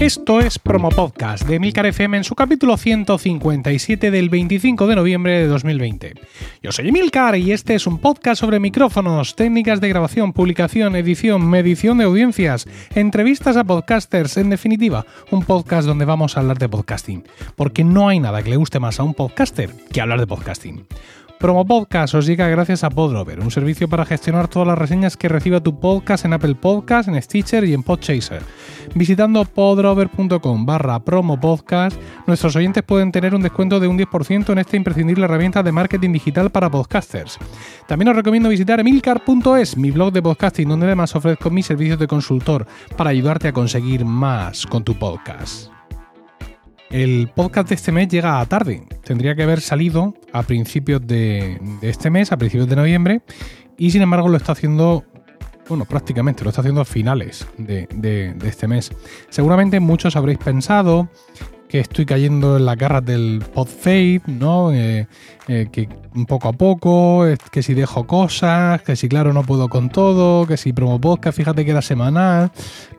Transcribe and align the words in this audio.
Esto 0.00 0.40
es 0.40 0.58
Promo 0.58 0.90
Podcast 0.90 1.48
de 1.48 1.58
Milcar 1.58 1.86
FM 1.86 2.18
en 2.18 2.24
su 2.24 2.34
capítulo 2.34 2.76
157 2.76 4.10
del 4.10 4.28
25 4.28 4.86
de 4.86 4.94
noviembre 4.94 5.38
de 5.38 5.46
2020. 5.46 6.14
Yo 6.62 6.70
soy 6.70 6.88
Emilcar 6.88 7.36
y 7.36 7.50
este 7.50 7.74
es 7.74 7.86
un 7.86 7.98
podcast 7.98 8.40
sobre 8.40 8.60
micrófonos, 8.60 9.34
técnicas 9.34 9.80
de 9.80 9.88
grabación, 9.88 10.32
publicación, 10.32 10.96
edición, 10.96 11.48
medición 11.48 11.98
de 11.98 12.04
audiencias, 12.04 12.68
entrevistas 12.94 13.56
a 13.56 13.64
podcasters, 13.64 14.36
en 14.36 14.50
definitiva, 14.50 15.06
un 15.30 15.42
podcast 15.42 15.88
donde 15.88 16.04
vamos 16.04 16.36
a 16.36 16.40
hablar 16.40 16.58
de 16.58 16.68
podcasting, 16.68 17.24
porque 17.56 17.82
no 17.82 18.08
hay 18.08 18.20
nada 18.20 18.42
que 18.42 18.50
le 18.50 18.56
guste 18.56 18.78
más 18.78 19.00
a 19.00 19.02
un 19.02 19.14
podcaster 19.14 19.70
que 19.92 20.00
hablar 20.00 20.20
de 20.20 20.26
podcasting. 20.26 20.86
Promo 21.38 21.66
Podcast 21.66 22.14
os 22.14 22.26
llega 22.26 22.48
gracias 22.48 22.82
a 22.82 22.88
Podrover, 22.88 23.40
un 23.40 23.50
servicio 23.50 23.88
para 23.88 24.06
gestionar 24.06 24.48
todas 24.48 24.66
las 24.66 24.78
reseñas 24.78 25.18
que 25.18 25.28
reciba 25.28 25.60
tu 25.60 25.78
podcast 25.78 26.24
en 26.24 26.32
Apple 26.32 26.54
Podcast, 26.54 27.08
en 27.08 27.20
Stitcher 27.20 27.64
y 27.64 27.74
en 27.74 27.82
Podchaser. 27.82 28.42
Visitando 28.94 29.44
podrover.com 29.44 30.64
barra 30.64 30.98
promo 31.00 31.38
podcast, 31.38 32.00
nuestros 32.26 32.56
oyentes 32.56 32.82
pueden 32.84 33.12
tener 33.12 33.34
un 33.34 33.42
descuento 33.42 33.78
de 33.80 33.86
un 33.86 33.98
10% 33.98 34.50
en 34.50 34.58
esta 34.58 34.76
imprescindible 34.76 35.26
herramienta 35.26 35.62
de 35.62 35.72
marketing 35.72 36.12
digital 36.12 36.50
para 36.50 36.70
podcasters. 36.70 37.38
También 37.86 38.08
os 38.08 38.16
recomiendo 38.16 38.48
visitar 38.48 38.80
emilcar.es, 38.80 39.76
mi 39.76 39.90
blog 39.90 40.12
de 40.12 40.22
podcasting, 40.22 40.68
donde 40.68 40.86
además 40.86 41.14
ofrezco 41.14 41.50
mis 41.50 41.66
servicios 41.66 41.98
de 41.98 42.06
consultor 42.06 42.66
para 42.96 43.10
ayudarte 43.10 43.48
a 43.48 43.52
conseguir 43.52 44.06
más 44.06 44.66
con 44.66 44.84
tu 44.84 44.94
podcast. 44.94 45.75
El 46.96 47.28
podcast 47.28 47.68
de 47.68 47.74
este 47.74 47.92
mes 47.92 48.08
llega 48.08 48.40
a 48.40 48.46
tarde. 48.46 48.82
Tendría 49.04 49.34
que 49.36 49.42
haber 49.42 49.60
salido 49.60 50.14
a 50.32 50.42
principios 50.44 51.06
de, 51.06 51.60
este 51.82 52.08
mes, 52.08 52.32
a 52.32 52.38
principios 52.38 52.70
de 52.70 52.76
noviembre, 52.76 53.20
y 53.76 53.90
sin 53.90 54.00
embargo 54.00 54.28
lo 54.28 54.38
está 54.38 54.52
haciendo, 54.52 55.04
bueno, 55.68 55.84
prácticamente 55.84 56.42
lo 56.42 56.48
está 56.48 56.62
haciendo 56.62 56.80
a 56.80 56.86
finales 56.86 57.46
de, 57.58 57.86
de 57.92 58.48
este 58.48 58.66
mes. 58.66 58.92
Seguramente 59.28 59.78
muchos 59.78 60.16
habréis 60.16 60.38
pensado 60.38 61.10
que 61.68 61.80
estoy 61.80 62.06
cayendo 62.06 62.56
en 62.56 62.66
la 62.66 62.74
garras 62.74 63.04
del 63.04 63.42
podfade, 63.52 64.22
¿no? 64.26 64.72
Eh, 64.72 65.06
eh, 65.48 65.68
que 65.70 65.88
poco 66.26 66.48
a 66.48 66.52
poco, 66.52 67.24
que 67.50 67.62
si 67.62 67.74
dejo 67.74 68.06
cosas, 68.06 68.82
que 68.82 68.96
si 68.96 69.08
claro 69.08 69.32
no 69.32 69.42
puedo 69.42 69.68
con 69.68 69.90
todo, 69.90 70.46
que 70.46 70.56
si 70.56 70.72
promo 70.72 71.00
podcast, 71.00 71.36
fíjate 71.36 71.64
que 71.64 71.72
era 71.72 71.82
semanal, 71.82 72.50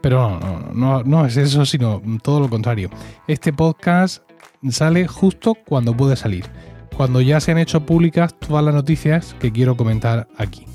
pero 0.02 0.40
no, 0.40 0.60
no, 0.74 1.04
no 1.04 1.26
es 1.26 1.38
eso, 1.38 1.66
sino 1.66 2.02
todo 2.22 2.40
lo 2.40 2.50
contrario. 2.50 2.90
Este 3.28 3.54
podcast 3.54 4.24
sale 4.70 5.08
justo 5.08 5.56
cuando 5.56 5.96
puede 5.96 6.16
salir, 6.16 6.46
cuando 6.96 7.22
ya 7.22 7.40
se 7.40 7.52
han 7.52 7.58
hecho 7.58 7.86
públicas 7.86 8.36
todas 8.38 8.64
las 8.64 8.74
noticias 8.74 9.36
que 9.40 9.52
quiero 9.52 9.78
comentar 9.78 10.28
aquí. 10.38 10.66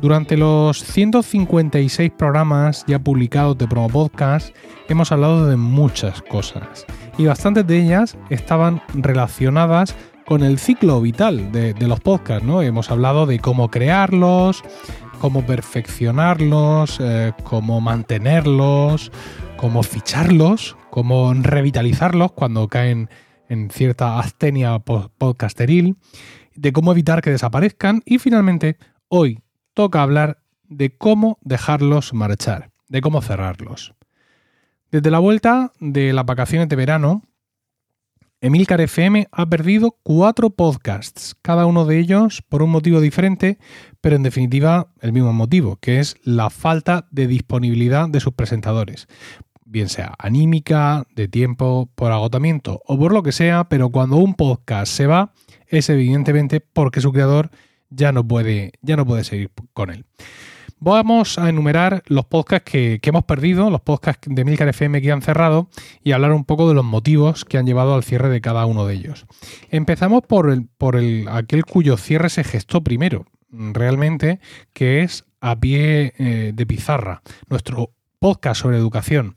Durante 0.00 0.36
los 0.36 0.84
156 0.84 2.10
programas 2.18 2.84
ya 2.86 2.98
publicados 2.98 3.56
de 3.56 3.66
Promo 3.66 3.88
Podcast, 3.88 4.54
hemos 4.88 5.12
hablado 5.12 5.46
de 5.46 5.56
muchas 5.56 6.20
cosas 6.20 6.84
y 7.18 7.26
bastantes 7.26 7.66
de 7.66 7.78
ellas 7.78 8.16
estaban 8.30 8.82
relacionadas 8.94 9.94
con 10.26 10.42
el 10.42 10.58
ciclo 10.58 11.00
vital 11.00 11.52
de, 11.52 11.74
los 11.86 12.00
podcasts, 12.00 12.44
¿no? 12.44 12.62
Hemos 12.62 12.90
hablado 12.90 13.26
de 13.26 13.38
cómo 13.38 13.70
crearlos, 13.70 14.62
cómo 15.20 15.44
perfeccionarlos, 15.44 16.98
eh, 17.00 17.32
cómo 17.42 17.80
mantenerlos, 17.80 19.12
cómo 19.56 19.82
ficharlos, 19.82 20.76
cómo 20.90 21.34
revitalizarlos 21.34 22.32
cuando 22.32 22.68
caen 22.68 23.10
en 23.48 23.70
cierta 23.70 24.18
astenia 24.18 24.78
podcasteril, 24.78 25.96
de 26.54 26.72
cómo 26.72 26.92
evitar 26.92 27.20
que 27.20 27.30
desaparezcan 27.30 28.02
y 28.06 28.18
finalmente 28.18 28.78
hoy 29.08 29.42
toca 29.74 30.02
hablar 30.02 30.38
de 30.64 30.96
cómo 30.96 31.38
dejarlos 31.42 32.14
marchar, 32.14 32.70
de 32.88 33.00
cómo 33.00 33.20
cerrarlos. 33.20 33.94
Desde 34.94 35.10
la 35.10 35.18
vuelta 35.18 35.72
de 35.80 36.12
las 36.12 36.24
vacaciones 36.24 36.68
de 36.68 36.76
verano, 36.76 37.24
Emilcar 38.40 38.80
FM 38.80 39.26
ha 39.32 39.46
perdido 39.50 39.98
cuatro 40.04 40.50
podcasts, 40.50 41.34
cada 41.42 41.66
uno 41.66 41.84
de 41.84 41.98
ellos 41.98 42.42
por 42.48 42.62
un 42.62 42.70
motivo 42.70 43.00
diferente, 43.00 43.58
pero 44.00 44.14
en 44.14 44.22
definitiva 44.22 44.92
el 45.00 45.12
mismo 45.12 45.32
motivo, 45.32 45.78
que 45.80 45.98
es 45.98 46.14
la 46.22 46.48
falta 46.48 47.08
de 47.10 47.26
disponibilidad 47.26 48.08
de 48.08 48.20
sus 48.20 48.34
presentadores. 48.34 49.08
Bien 49.64 49.88
sea 49.88 50.14
anímica, 50.16 51.08
de 51.16 51.26
tiempo, 51.26 51.90
por 51.96 52.12
agotamiento 52.12 52.80
o 52.86 52.96
por 52.96 53.12
lo 53.12 53.24
que 53.24 53.32
sea, 53.32 53.64
pero 53.68 53.90
cuando 53.90 54.18
un 54.18 54.34
podcast 54.34 54.92
se 54.92 55.08
va, 55.08 55.32
es 55.66 55.90
evidentemente 55.90 56.60
porque 56.60 57.00
su 57.00 57.10
creador 57.10 57.50
ya 57.90 58.12
no 58.12 58.24
puede, 58.24 58.74
ya 58.80 58.94
no 58.94 59.04
puede 59.04 59.24
seguir 59.24 59.50
con 59.72 59.90
él. 59.90 60.04
Vamos 60.86 61.38
a 61.38 61.48
enumerar 61.48 62.02
los 62.08 62.26
podcasts 62.26 62.70
que, 62.70 63.00
hemos 63.02 63.24
perdido, 63.24 63.70
los 63.70 63.80
podcasts 63.80 64.28
de 64.30 64.44
Milcar 64.44 64.68
FM 64.68 65.00
que 65.00 65.12
han 65.12 65.22
cerrado 65.22 65.70
y 66.02 66.12
hablar 66.12 66.32
un 66.32 66.44
poco 66.44 66.68
de 66.68 66.74
los 66.74 66.84
motivos 66.84 67.46
que 67.46 67.56
han 67.56 67.64
llevado 67.64 67.94
al 67.94 68.04
cierre 68.04 68.28
de 68.28 68.42
cada 68.42 68.66
uno 68.66 68.84
de 68.84 68.92
ellos. 68.92 69.24
Empezamos 69.70 70.24
por, 70.28 70.50
el, 70.50 70.68
por 70.76 70.96
el, 70.96 71.26
aquel 71.30 71.64
cuyo 71.64 71.96
cierre 71.96 72.28
se 72.28 72.44
gestó 72.44 72.84
primero, 72.84 73.24
realmente, 73.50 74.40
que 74.74 75.00
es 75.00 75.24
A 75.40 75.58
Pie 75.58 76.12
eh, 76.18 76.52
de 76.54 76.66
Pizarra, 76.66 77.22
nuestro 77.48 77.92
podcast 78.18 78.60
sobre 78.60 78.76
educación. 78.76 79.36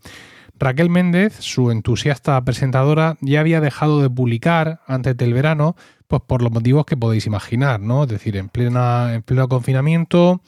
Raquel 0.60 0.90
Méndez, 0.90 1.38
su 1.40 1.72
entusiasta 1.72 2.44
presentadora, 2.44 3.16
ya 3.22 3.40
había 3.40 3.62
dejado 3.62 4.02
de 4.02 4.10
publicar 4.10 4.82
antes 4.86 5.16
del 5.16 5.34
verano, 5.34 5.78
pues 6.08 6.22
por 6.26 6.42
los 6.42 6.52
motivos 6.52 6.86
que 6.86 6.98
podéis 6.98 7.26
imaginar, 7.26 7.80
¿no? 7.80 8.04
Es 8.04 8.10
decir, 8.10 8.38
en, 8.38 8.50
plena, 8.50 9.14
en 9.14 9.24
pleno 9.24 9.48
confinamiento, 9.48 10.42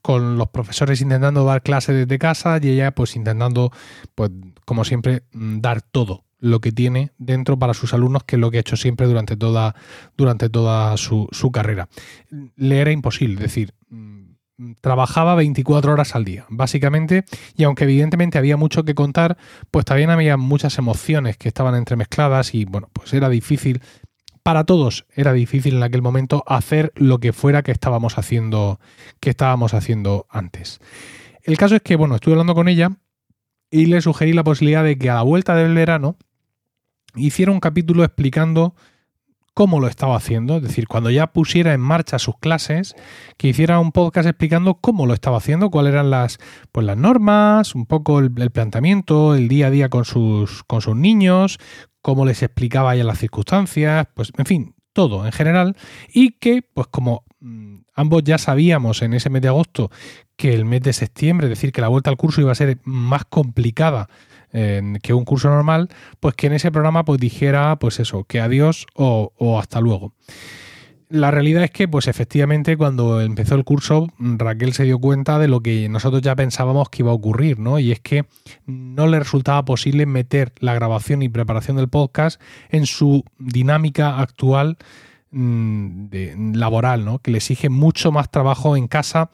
con 0.00 0.38
los 0.38 0.48
profesores 0.48 1.00
intentando 1.00 1.44
dar 1.44 1.62
clases 1.62 1.94
desde 1.94 2.18
casa 2.18 2.58
y 2.60 2.70
ella 2.70 2.92
pues 2.92 3.14
intentando, 3.14 3.70
pues 4.14 4.30
como 4.64 4.84
siempre, 4.84 5.22
mm, 5.32 5.60
dar 5.60 5.82
todo 5.82 6.24
lo 6.38 6.60
que 6.60 6.72
tiene 6.72 7.12
dentro 7.18 7.56
para 7.58 7.72
sus 7.72 7.94
alumnos, 7.94 8.24
que 8.24 8.36
es 8.36 8.40
lo 8.40 8.50
que 8.50 8.56
ha 8.56 8.60
hecho 8.60 8.76
siempre 8.76 9.06
durante 9.06 9.36
toda, 9.36 9.76
durante 10.16 10.48
toda 10.48 10.96
su, 10.96 11.28
carrera. 11.52 11.88
Le 12.56 12.80
era 12.80 12.90
imposible, 12.90 13.36
es 13.36 13.42
decir, 13.42 13.74
mm, 13.90 14.32
trabajaba 14.80 15.34
24 15.36 15.92
horas 15.92 16.14
al 16.14 16.24
día, 16.24 16.46
básicamente, 16.48 17.24
y 17.56 17.64
aunque 17.64 17.84
evidentemente 17.84 18.38
había 18.38 18.56
mucho 18.56 18.84
que 18.84 18.94
contar, 18.94 19.36
pues 19.70 19.84
también 19.84 20.10
había 20.10 20.36
muchas 20.36 20.78
emociones 20.78 21.36
que 21.36 21.48
estaban 21.48 21.74
entremezcladas 21.74 22.54
y 22.54 22.64
bueno, 22.64 22.88
pues 22.92 23.12
era 23.12 23.28
difícil 23.28 23.80
para 24.42 24.64
todos 24.64 25.06
era 25.14 25.32
difícil 25.32 25.76
en 25.76 25.82
aquel 25.82 26.02
momento 26.02 26.42
hacer 26.46 26.92
lo 26.96 27.18
que 27.18 27.32
fuera 27.32 27.62
que 27.62 27.72
estábamos 27.72 28.18
haciendo, 28.18 28.80
que 29.20 29.30
estábamos 29.30 29.74
haciendo 29.74 30.26
antes. 30.30 30.80
El 31.42 31.56
caso 31.56 31.76
es 31.76 31.82
que, 31.82 31.96
bueno, 31.96 32.14
estuve 32.14 32.34
hablando 32.34 32.54
con 32.54 32.68
ella 32.68 32.90
y 33.70 33.86
le 33.86 34.00
sugerí 34.00 34.32
la 34.32 34.44
posibilidad 34.44 34.84
de 34.84 34.98
que 34.98 35.10
a 35.10 35.14
la 35.14 35.22
vuelta 35.22 35.54
del 35.54 35.74
verano 35.74 36.16
hiciera 37.14 37.52
un 37.52 37.60
capítulo 37.60 38.04
explicando 38.04 38.74
cómo 39.54 39.80
lo 39.80 39.86
estaba 39.86 40.16
haciendo, 40.16 40.56
es 40.56 40.62
decir, 40.62 40.88
cuando 40.88 41.10
ya 41.10 41.26
pusiera 41.26 41.74
en 41.74 41.80
marcha 41.80 42.18
sus 42.18 42.38
clases, 42.38 42.94
que 43.36 43.48
hiciera 43.48 43.80
un 43.80 43.92
podcast 43.92 44.26
explicando 44.26 44.74
cómo 44.74 45.06
lo 45.06 45.12
estaba 45.12 45.36
haciendo, 45.36 45.70
cuáles 45.70 45.92
eran 45.92 46.10
las, 46.10 46.38
pues, 46.70 46.86
las 46.86 46.96
normas, 46.96 47.74
un 47.74 47.86
poco 47.86 48.18
el, 48.18 48.32
el, 48.36 48.50
planteamiento, 48.50 49.34
el 49.34 49.48
día 49.48 49.66
a 49.66 49.70
día 49.70 49.88
con 49.90 50.04
sus, 50.04 50.64
con 50.64 50.80
sus 50.80 50.96
niños, 50.96 51.58
cómo 52.02 52.26
les 52.26 52.42
explicaba 52.42 52.94
ya 52.94 53.04
las 53.04 53.18
circunstancias, 53.18 54.06
pues 54.14 54.32
en 54.36 54.46
fin, 54.46 54.74
todo 54.92 55.24
en 55.24 55.32
general, 55.32 55.76
y 56.12 56.32
que 56.32 56.62
pues 56.62 56.88
como 56.88 57.24
mm, 57.40 57.76
ambos 57.94 58.24
ya 58.24 58.38
sabíamos 58.38 59.02
en 59.02 59.14
ese 59.14 59.30
mes 59.30 59.42
de 59.42 59.48
agosto 59.48 59.90
que 60.36 60.52
el 60.52 60.64
mes 60.64 60.82
de 60.82 60.92
septiembre, 60.92 61.46
es 61.46 61.50
decir, 61.50 61.72
que 61.72 61.80
la 61.80 61.88
vuelta 61.88 62.10
al 62.10 62.16
curso 62.16 62.40
iba 62.40 62.52
a 62.52 62.56
ser 62.56 62.78
más 62.84 63.24
complicada 63.24 64.08
eh, 64.52 64.82
que 65.02 65.14
un 65.14 65.24
curso 65.24 65.48
normal, 65.48 65.88
pues 66.20 66.34
que 66.34 66.48
en 66.48 66.54
ese 66.54 66.70
programa 66.70 67.04
pues 67.04 67.18
dijera 67.20 67.76
pues 67.76 68.00
eso, 68.00 68.24
que 68.24 68.40
adiós 68.40 68.86
o, 68.94 69.32
o 69.38 69.58
hasta 69.58 69.80
luego 69.80 70.12
la 71.12 71.30
realidad 71.30 71.62
es 71.62 71.70
que, 71.70 71.88
pues 71.88 72.08
efectivamente, 72.08 72.78
cuando 72.78 73.20
empezó 73.20 73.54
el 73.54 73.64
curso, 73.64 74.08
Raquel 74.18 74.72
se 74.72 74.84
dio 74.84 74.98
cuenta 74.98 75.38
de 75.38 75.46
lo 75.46 75.60
que 75.60 75.90
nosotros 75.90 76.22
ya 76.22 76.34
pensábamos 76.34 76.88
que 76.88 77.02
iba 77.02 77.10
a 77.10 77.14
ocurrir, 77.14 77.58
¿no? 77.58 77.78
Y 77.78 77.92
es 77.92 78.00
que 78.00 78.24
no 78.64 79.06
le 79.06 79.18
resultaba 79.18 79.62
posible 79.66 80.06
meter 80.06 80.54
la 80.58 80.72
grabación 80.72 81.22
y 81.22 81.28
preparación 81.28 81.76
del 81.76 81.90
podcast 81.90 82.40
en 82.70 82.86
su 82.86 83.24
dinámica 83.38 84.20
actual 84.20 84.78
mm, 85.32 86.54
laboral, 86.54 87.04
¿no? 87.04 87.18
Que 87.18 87.30
le 87.30 87.38
exige 87.38 87.68
mucho 87.68 88.10
más 88.10 88.30
trabajo 88.30 88.74
en 88.78 88.88
casa. 88.88 89.28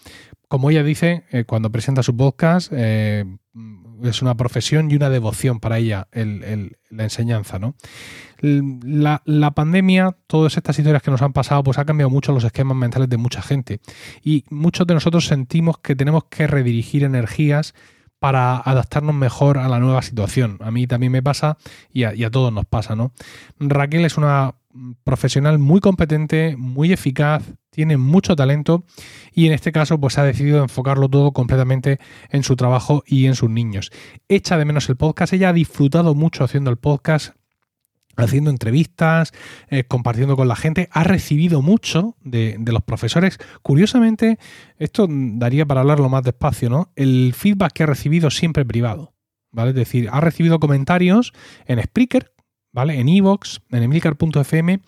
Como 0.49 0.71
ella 0.71 0.83
dice, 0.83 1.27
eh, 1.31 1.45
cuando 1.45 1.71
presenta 1.71 2.03
su 2.03 2.17
podcast, 2.17 2.73
eh, 2.75 3.25
es 4.03 4.21
una 4.21 4.37
profesión 4.37 4.91
y 4.91 4.97
una 4.97 5.11
devoción 5.11 5.61
para 5.61 5.79
ella 5.79 6.09
la 6.13 7.05
enseñanza, 7.05 7.61
¿no? 7.61 7.77
La, 8.41 9.51
pandemia, 9.55 10.17
todas 10.27 10.57
estas 10.57 10.79
historias 10.79 11.03
que 11.03 11.11
nos 11.11 11.23
han 11.23 11.33
pasado, 11.33 11.63
pues 11.63 11.79
ha 11.79 11.85
cambiado 11.85 12.11
mucho 12.11 12.33
los 12.33 12.45
esquemas 12.45 12.77
mentales 12.77 13.09
de 13.09 13.17
mucha 13.17 13.43
gente. 13.43 13.81
Y 14.23 14.45
muchos 14.51 14.87
de 14.87 14.95
nosotros 14.95 15.27
sentimos 15.27 15.79
que 15.79 15.97
tenemos 15.97 16.25
que 16.25 16.47
redirigir 16.47 17.05
energías 17.05 17.75
para 18.19 18.57
adaptarnos 18.57 19.15
mejor 19.15 19.59
a 19.59 19.69
la 19.69 19.79
nueva 19.79 20.03
situación. 20.03 20.59
A 20.61 20.71
mí 20.71 20.87
también 20.87 21.13
me 21.13 21.23
pasa 21.23 21.57
y 21.93 22.05
a, 22.05 22.15
y 22.15 22.25
a 22.25 22.31
todos 22.31 22.53
nos 22.53 22.67
pasa, 22.67 22.97
¿no? 22.97 23.13
Raquel 23.59 24.05
es 24.05 24.17
una 24.17 24.55
profesional 25.05 25.59
muy 25.59 25.81
competente, 25.81 26.57
muy 26.57 26.93
eficaz, 26.93 27.43
tiene 27.71 27.97
mucho 27.97 28.37
talento 28.37 28.85
y 29.33 29.47
en 29.47 29.53
este 29.53 29.73
caso 29.73 30.01
pues 30.01 30.19
ha 30.19 30.25
decidido 30.25 30.63
enfocarlo 30.63 31.09
todo 31.09 31.33
completamente 31.33 31.99
en 32.31 32.43
su 32.43 32.57
trabajo 32.57 33.03
y 33.07 33.27
en 33.27 33.35
sus 33.35 33.51
niños. 33.51 33.91
Echa 34.29 34.59
de 34.59 34.65
menos 34.65 34.89
el 34.89 34.97
podcast, 34.97 35.33
ella 35.33 35.51
ha 35.51 35.53
disfrutado 35.53 36.15
mucho 36.15 36.45
haciendo 36.45 36.71
el 36.71 36.77
podcast, 36.77 37.35
haciendo 38.25 38.51
entrevistas, 38.51 39.33
eh, 39.69 39.85
compartiendo 39.85 40.37
con 40.37 40.49
la 40.49 40.57
gente, 40.57 40.89
ha 40.93 41.05
recibido 41.05 41.63
mucho 41.63 42.17
de, 42.23 42.57
de, 42.59 42.73
los 42.73 42.83
profesores. 42.83 43.39
Curiosamente, 43.63 44.39
esto 44.79 45.07
daría 45.09 45.67
para 45.67 45.81
hablarlo 45.81 46.09
más 46.09 46.23
despacio, 46.23 46.69
¿no? 46.69 46.93
El 46.97 47.35
feedback 47.35 47.73
que 47.73 47.83
ha 47.85 47.87
recibido 47.87 48.31
siempre 48.31 48.65
privado, 48.65 49.15
¿vale? 49.51 49.71
Es 49.71 49.77
decir, 49.77 50.09
ha 50.13 50.21
recibido 50.21 50.59
comentarios 50.59 51.33
en 51.67 51.83
Spreaker, 51.83 52.33
¿vale? 52.73 53.01
En 53.01 53.09
Evox, 53.09 53.61
en 53.71 53.83
emilcar.fm, 53.83 54.81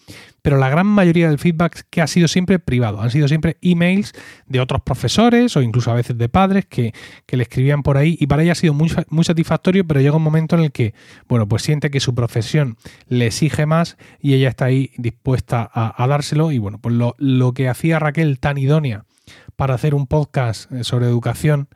pero 0.42 0.58
la 0.58 0.68
gran 0.68 0.86
mayoría 0.86 1.28
del 1.28 1.38
feedback 1.38 1.86
que 1.90 2.00
ha 2.00 2.06
sido 2.06 2.28
siempre 2.28 2.58
privado, 2.58 3.00
han 3.00 3.10
sido 3.10 3.28
siempre 3.28 3.56
emails 3.62 4.12
de 4.46 4.60
otros 4.60 4.82
profesores 4.82 5.56
o 5.56 5.62
incluso 5.62 5.90
a 5.90 5.94
veces 5.94 6.16
de 6.16 6.28
padres 6.28 6.66
que, 6.66 6.92
le 7.28 7.42
escribían 7.42 7.82
por 7.82 7.96
ahí 7.96 8.16
y 8.20 8.26
para 8.26 8.42
ella 8.42 8.52
ha 8.52 8.56
sido 8.56 8.74
muy, 8.74 8.90
muy, 9.08 9.24
satisfactorio, 9.24 9.86
pero 9.86 10.00
llega 10.00 10.16
un 10.16 10.22
momento 10.22 10.56
en 10.56 10.62
el 10.62 10.72
que, 10.72 10.94
bueno, 11.28 11.48
pues 11.48 11.62
siente 11.62 11.90
que 11.90 12.00
su 12.00 12.14
profesión 12.14 12.76
le 13.08 13.26
exige 13.26 13.66
más 13.66 13.96
y 14.20 14.34
ella 14.34 14.48
está 14.48 14.66
ahí 14.66 14.90
dispuesta 14.96 15.70
a, 15.72 16.06
dárselo 16.06 16.50
y 16.52 16.58
bueno, 16.58 16.78
pues 16.80 16.94
lo, 16.94 17.14
lo 17.18 17.52
que 17.54 17.68
hacía 17.68 17.98
Raquel 17.98 18.40
tan 18.40 18.58
idónea 18.58 19.04
para 19.56 19.74
hacer 19.74 19.94
un 19.94 20.06
podcast 20.06 20.70
eh, 20.72 20.84
sobre 20.84 21.06
educación, 21.06 21.68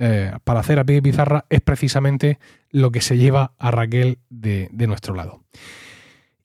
eh, 0.00 0.32
para 0.44 0.60
hacer 0.60 0.78
a 0.78 0.84
pie 0.84 0.96
de 0.96 1.02
pizarra 1.02 1.44
es 1.50 1.60
precisamente 1.60 2.38
lo 2.70 2.90
que 2.90 3.00
se 3.00 3.16
lleva 3.16 3.52
a 3.58 3.70
Raquel 3.70 4.18
de, 4.28 4.68
nuestro 4.86 5.14
lado. 5.14 5.42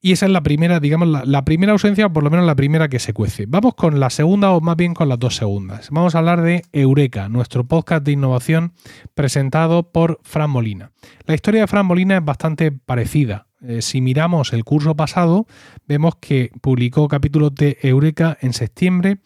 Y 0.02 0.12
esa 0.12 0.26
es 0.26 0.32
la 0.34 0.44
primera, 0.44 0.82
digamos, 0.82 1.08
la, 1.08 1.46
primera 1.46 1.72
ausencia, 1.72 2.08
o 2.08 2.14
por 2.14 2.24
lo 2.24 2.30
menos 2.30 2.46
la 2.46 2.56
primera 2.56 2.90
que 2.90 3.00
se 3.00 3.14
cuece. 3.14 3.46
Vamos 3.48 3.74
con 3.76 4.02
la 4.02 4.10
segunda, 4.10 4.52
o 4.52 4.60
más 4.60 4.76
bien 4.76 4.94
con 4.94 5.08
las 5.08 5.18
dos 5.18 5.38
segundas. 5.38 5.90
Vamos 5.92 6.14
a 6.14 6.20
hablar 6.20 6.42
de 6.42 6.64
Eureka, 6.74 7.30
nuestro 7.30 7.64
podcast 7.64 8.04
de 8.04 8.12
innovación 8.12 8.74
presentado 9.14 9.92
por 9.92 10.20
Fran 10.24 10.50
Molina. 10.50 10.92
La 11.26 11.36
historia 11.36 11.62
de 11.62 11.68
Fran 11.68 11.86
Molina 11.86 12.18
es 12.18 12.26
bastante 12.26 12.72
parecida. 12.74 13.48
Eh, 13.62 13.82
si 13.82 14.02
miramos 14.02 14.52
el 14.52 14.66
curso 14.66 14.94
pasado, 14.96 15.48
vemos 15.88 16.16
que 16.18 16.52
publicó 16.62 17.08
capítulos 17.08 17.56
de 17.56 17.78
Eureka 17.82 18.38
en 18.42 18.52
septiembre, 18.52 19.20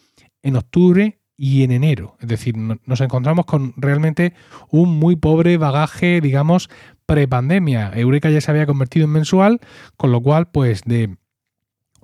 en 0.43 0.57
octubre 0.57 1.19
y 1.37 1.63
en 1.63 1.71
enero. 1.71 2.17
Es 2.19 2.27
decir, 2.27 2.57
nos 2.57 3.01
encontramos 3.01 3.45
con 3.45 3.73
realmente 3.77 4.33
un 4.69 4.97
muy 4.97 5.15
pobre 5.15 5.57
bagaje, 5.57 6.19
digamos, 6.19 6.69
prepandemia. 7.05 7.91
Eureka 7.95 8.29
ya 8.29 8.41
se 8.41 8.51
había 8.51 8.65
convertido 8.65 9.05
en 9.05 9.11
mensual, 9.11 9.61
con 9.95 10.11
lo 10.11 10.21
cual, 10.21 10.49
pues 10.49 10.81
de 10.83 11.15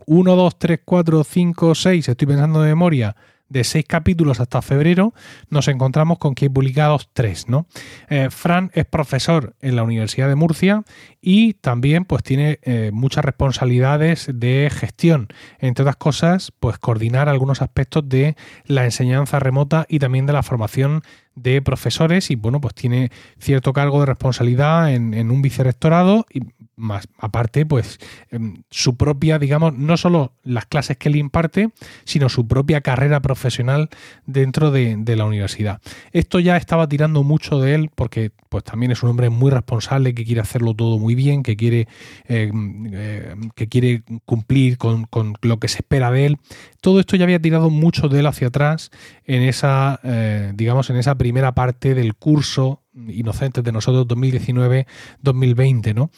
1, 0.06 0.36
2, 0.36 0.60
3, 0.60 0.80
4, 0.86 1.24
5, 1.24 1.76
6, 1.76 2.10
estoy 2.10 2.28
pensando 2.28 2.62
de 2.62 2.70
memoria, 2.70 3.16
de 3.54 3.64
seis 3.64 3.86
capítulos 3.88 4.40
hasta 4.40 4.62
febrero, 4.62 5.14
nos 5.50 5.68
encontramos 5.68 6.18
con 6.18 6.34
que 6.34 6.46
hay 6.46 6.50
publicados 6.50 7.10
tres, 7.14 7.48
¿no? 7.48 7.68
Eh, 8.10 8.30
Fran 8.32 8.72
es 8.74 8.86
profesor 8.86 9.56
en 9.62 9.76
la 9.76 9.84
Universidad 9.84 10.28
de 10.28 10.36
Murcia 10.36 10.84
y 11.22 11.54
también 11.54 12.04
pues 12.04 12.24
tiene 12.24 12.60
eh, 12.64 12.90
muchas 12.92 13.24
responsabilidades 13.24 14.30
de 14.34 14.70
gestión, 14.74 15.28
entre 15.60 15.84
otras 15.84 15.98
cosas, 15.98 16.52
pues 16.60 16.80
coordinar 16.80 17.30
algunos 17.30 17.62
aspectos 17.62 18.10
de 18.10 18.36
la 18.66 18.86
enseñanza 18.86 19.40
remota 19.40 19.86
y 19.88 20.00
también 20.00 20.26
de 20.26 20.34
la 20.34 20.44
formación 20.44 21.04
de 21.36 21.62
profesores 21.62 22.32
y 22.32 22.36
bueno, 22.36 22.60
pues 22.60 22.74
tiene 22.74 23.12
cierto 23.38 23.72
cargo 23.72 24.00
de 24.00 24.08
responsabilidad 24.08 24.94
en, 24.94 25.32
un 25.32 25.42
vicerrectorado 25.42 26.26
más 26.75 27.08
aparte, 27.18 27.66
pues 27.66 28.00
em, 28.31 28.64
su 28.70 28.98
propia, 28.98 29.40
digamos, 29.40 29.74
no 29.74 29.98
solo 29.98 30.34
las 30.44 30.66
clases 30.66 30.98
que 30.98 31.10
él 31.10 31.16
imparte, 31.16 31.70
sino 32.04 32.30
su 32.30 32.48
propia 32.48 32.81
carrera 32.81 33.22
profesional 33.22 33.90
dentro 34.25 34.72
de, 34.72 35.04
la 35.14 35.25
universidad. 35.25 35.80
Esto 36.12 36.40
ya 36.40 36.58
estaba 36.58 36.88
tirando 36.88 37.22
mucho 37.24 37.60
de 37.60 37.75
él 37.75 37.92
porque 37.94 38.31
pues 38.50 38.64
también 38.64 38.92
es 38.92 39.04
un 39.04 39.10
hombre 39.10 39.30
muy 39.30 39.52
responsable, 39.52 40.16
que 40.16 40.25
quiere 40.25 40.42
hacerlo 40.42 40.74
todo 40.74 40.98
muy 40.98 41.14
bien, 41.14 41.44
que 41.44 41.56
quiere, 41.56 41.88
em, 42.25 42.88
em, 42.94 43.50
que 43.56 43.68
quiere 43.68 44.04
cumplir 44.25 44.78
con, 44.78 45.06
con, 45.06 45.36
lo 45.42 45.60
que 45.60 45.68
se 45.68 45.80
espera 45.80 46.10
de 46.12 46.25
él. 46.25 46.38
Todo 46.81 47.00
esto 47.00 47.16
ya 47.16 47.25
había 47.25 47.40
tirado 47.40 47.70
mucho 47.70 48.10
de 48.10 48.20
él 48.20 48.25
hacia 48.25 48.48
atrás 48.48 48.90
en 49.25 49.44
esa, 49.44 50.00
eh, 50.04 50.52
digamos, 50.56 50.90
en 50.90 50.98
esa 50.98 51.16
primera 51.16 51.54
parte 51.54 51.94
del 51.94 52.16
curso 52.16 52.83
Inocentes 52.95 53.63
de 53.63 53.72
nosotros 53.72 54.07
2019-2020, 54.07 55.95
¿no? 55.95 56.12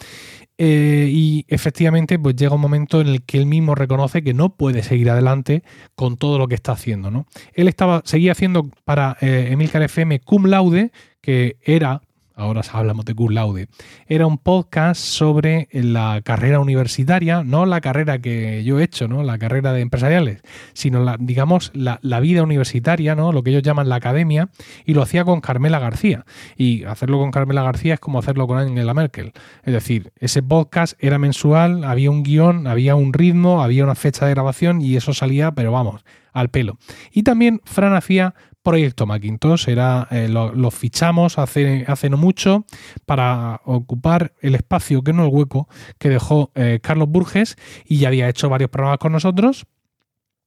Eh, 0.57 1.09
y 1.11 1.45
efectivamente, 1.47 2.17
pues 2.17 2.35
llega 2.35 2.55
un 2.55 2.61
momento 2.61 3.01
en 3.01 3.07
el 3.07 3.23
que 3.23 3.37
él 3.37 3.45
mismo 3.45 3.75
reconoce 3.75 4.23
que 4.23 4.33
no 4.33 4.55
puede 4.55 4.83
seguir 4.83 5.09
adelante 5.09 5.63
con 5.95 6.17
todo 6.17 6.39
lo 6.39 6.47
que 6.47 6.55
está 6.55 6.71
haciendo, 6.71 7.11
¿no? 7.11 7.25
Él 7.53 7.67
estaba, 7.67 8.01
seguía 8.05 8.31
haciendo 8.31 8.69
para 8.85 9.17
eh, 9.21 9.49
Emilcar 9.51 9.83
FM 9.83 10.21
cum 10.21 10.45
laude, 10.45 10.91
que 11.21 11.57
era 11.61 12.01
ahora 12.35 12.61
hablamos 12.71 13.05
de 13.05 13.15
cum 13.15 13.31
laude, 13.31 13.67
era 14.07 14.27
un 14.27 14.37
podcast 14.37 15.01
sobre 15.01 15.67
la 15.71 16.21
carrera 16.23 16.59
universitaria, 16.59 17.43
no 17.43 17.65
la 17.65 17.81
carrera 17.81 18.19
que 18.19 18.63
yo 18.63 18.79
he 18.79 18.83
hecho, 18.83 19.07
¿no? 19.07 19.23
la 19.23 19.37
carrera 19.37 19.73
de 19.73 19.81
empresariales, 19.81 20.41
sino 20.73 21.03
la, 21.03 21.17
digamos 21.19 21.71
la, 21.73 21.99
vida 22.19 22.43
universitaria, 22.43 23.15
¿no? 23.15 23.31
lo 23.31 23.43
que 23.43 23.51
ellos 23.51 23.63
llaman 23.63 23.89
la 23.89 23.95
academia, 23.95 24.49
y 24.85 24.93
lo 24.93 25.01
hacía 25.01 25.23
con 25.23 25.41
Carmela 25.41 25.79
García. 25.79 26.25
Y 26.55 26.83
hacerlo 26.83 27.19
con 27.19 27.31
Carmela 27.31 27.63
García 27.63 27.95
es 27.95 27.99
como 27.99 28.19
hacerlo 28.19 28.47
con 28.47 28.57
Angela 28.57 28.93
Merkel. 28.93 29.33
Es 29.63 29.73
decir, 29.73 30.11
ese 30.17 30.41
podcast 30.43 30.95
era 31.03 31.19
mensual, 31.19 31.83
había 31.83 32.11
un 32.11 32.23
guion, 32.23 32.67
había 32.67 32.95
un 32.95 33.13
ritmo, 33.13 33.61
había 33.61 33.83
una 33.83 33.95
fecha 33.95 34.25
de 34.25 34.31
grabación 34.31 34.81
y 34.81 34.95
eso 34.95 35.13
salía, 35.13 35.51
pero 35.51 35.71
vamos, 35.71 36.03
al 36.33 36.49
pelo. 36.49 36.77
Y 37.11 37.23
también 37.23 37.61
Fran 37.63 37.93
hacía 37.95 38.35
Proyecto 38.65 39.05
Macintosh. 39.05 39.69
Era, 39.69 40.09
eh, 40.11 40.27
lo, 40.27 40.71
fichamos 40.71 41.39
hace, 41.39 41.85
hace 41.87 42.09
no 42.09 42.17
mucho 42.17 42.65
para 43.05 43.61
ocupar 43.63 44.33
el 44.41 44.55
espacio, 44.55 45.01
que 45.03 45.13
no 45.13 45.23
el 45.23 45.31
hueco, 45.31 45.69
que 45.97 46.09
dejó 46.09 46.51
eh, 46.55 46.79
Carlos 46.83 47.07
Burges 47.07 47.55
y 47.85 47.99
ya 47.99 48.09
había 48.09 48.27
hecho 48.27 48.49
varios 48.49 48.69
programas 48.69 48.99
con 48.99 49.13
nosotros. 49.13 49.65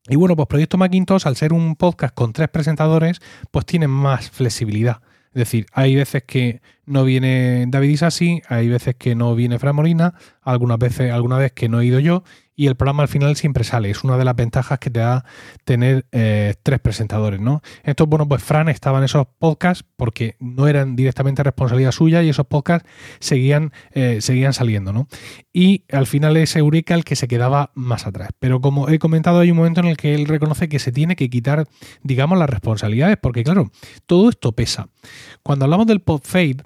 Y 0.08 0.16
bueno, 0.16 0.36
pues 0.36 0.48
Proyecto 0.48 0.76
Macintosh, 0.76 1.26
al 1.26 1.36
ser 1.36 1.54
un 1.54 1.76
podcast 1.76 2.14
con 2.14 2.32
tres 2.32 2.48
presentadores, 2.48 3.20
pues 3.50 3.64
tiene 3.64 3.88
más 3.88 4.30
flexibilidad. 4.30 5.00
Es 5.28 5.40
decir, 5.40 5.66
hay 5.72 5.94
veces 5.94 6.24
que 6.24 6.62
no 6.86 7.04
viene 7.04 7.66
David 7.68 7.90
Isasi, 7.90 8.42
hay 8.48 8.68
veces 8.68 8.96
que 8.96 9.14
no 9.14 9.34
viene 9.34 9.58
Fran 9.58 9.76
Molina, 9.76 10.14
algunas 10.42 10.78
veces, 10.78 11.12
alguna 11.12 11.38
vez 11.38 11.52
que 11.52 11.68
no 11.68 11.80
he 11.80 11.86
ido 11.86 12.00
yo, 12.00 12.24
y 12.58 12.66
el 12.66 12.74
programa 12.74 13.04
al 13.04 13.08
final 13.08 13.36
siempre 13.36 13.62
sale. 13.62 13.88
Es 13.88 14.02
una 14.02 14.18
de 14.18 14.24
las 14.24 14.34
ventajas 14.34 14.80
que 14.80 14.90
te 14.90 14.98
da 14.98 15.24
tener 15.64 16.06
eh, 16.10 16.54
tres 16.64 16.80
presentadores, 16.80 17.38
¿no? 17.38 17.62
Entonces, 17.84 18.10
bueno, 18.10 18.28
pues 18.28 18.42
Fran 18.42 18.68
estaba 18.68 18.98
en 18.98 19.04
esos 19.04 19.28
podcasts 19.38 19.84
porque 19.94 20.34
no 20.40 20.66
eran 20.66 20.96
directamente 20.96 21.44
responsabilidad 21.44 21.92
suya 21.92 22.20
y 22.24 22.30
esos 22.30 22.46
podcasts 22.46 22.88
seguían, 23.20 23.72
eh, 23.92 24.18
seguían 24.20 24.54
saliendo, 24.54 24.92
¿no? 24.92 25.06
Y 25.52 25.84
al 25.92 26.08
final 26.08 26.36
es 26.36 26.56
Eureka 26.56 26.96
el 26.96 27.04
que 27.04 27.14
se 27.14 27.28
quedaba 27.28 27.70
más 27.76 28.08
atrás. 28.08 28.30
Pero 28.40 28.60
como 28.60 28.88
he 28.88 28.98
comentado, 28.98 29.38
hay 29.38 29.52
un 29.52 29.56
momento 29.56 29.78
en 29.78 29.86
el 29.86 29.96
que 29.96 30.16
él 30.16 30.26
reconoce 30.26 30.68
que 30.68 30.80
se 30.80 30.90
tiene 30.90 31.14
que 31.14 31.30
quitar, 31.30 31.68
digamos, 32.02 32.40
las 32.40 32.50
responsabilidades, 32.50 33.18
porque 33.22 33.44
claro, 33.44 33.70
todo 34.06 34.30
esto 34.30 34.50
pesa. 34.50 34.88
Cuando 35.44 35.64
hablamos 35.64 35.86
del 35.86 36.00
podfade, 36.00 36.56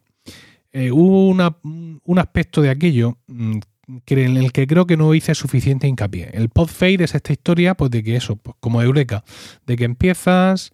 eh, 0.73 0.91
hubo 0.91 1.29
un 1.29 2.19
aspecto 2.19 2.63
de 2.63 2.71
aquello 2.71 3.19
mm, 3.27 3.59
en 4.07 4.37
el 4.37 4.53
que 4.53 4.67
creo 4.67 4.87
que 4.87 4.97
no 4.97 5.15
hice 5.15 5.35
suficiente 5.35 5.89
hincapié. 5.89 6.31
El 6.33 6.49
pod 6.49 6.69
fade 6.69 7.05
es 7.05 7.15
esta 7.15 7.33
historia, 7.33 7.75
pues 7.75 7.91
de 7.91 8.03
que 8.03 8.17
eso, 8.17 8.37
pues 8.37 8.57
como 8.61 8.83
Eureka, 8.83 9.25
de 9.67 9.77
que 9.77 9.85
empiezas, 9.85 10.73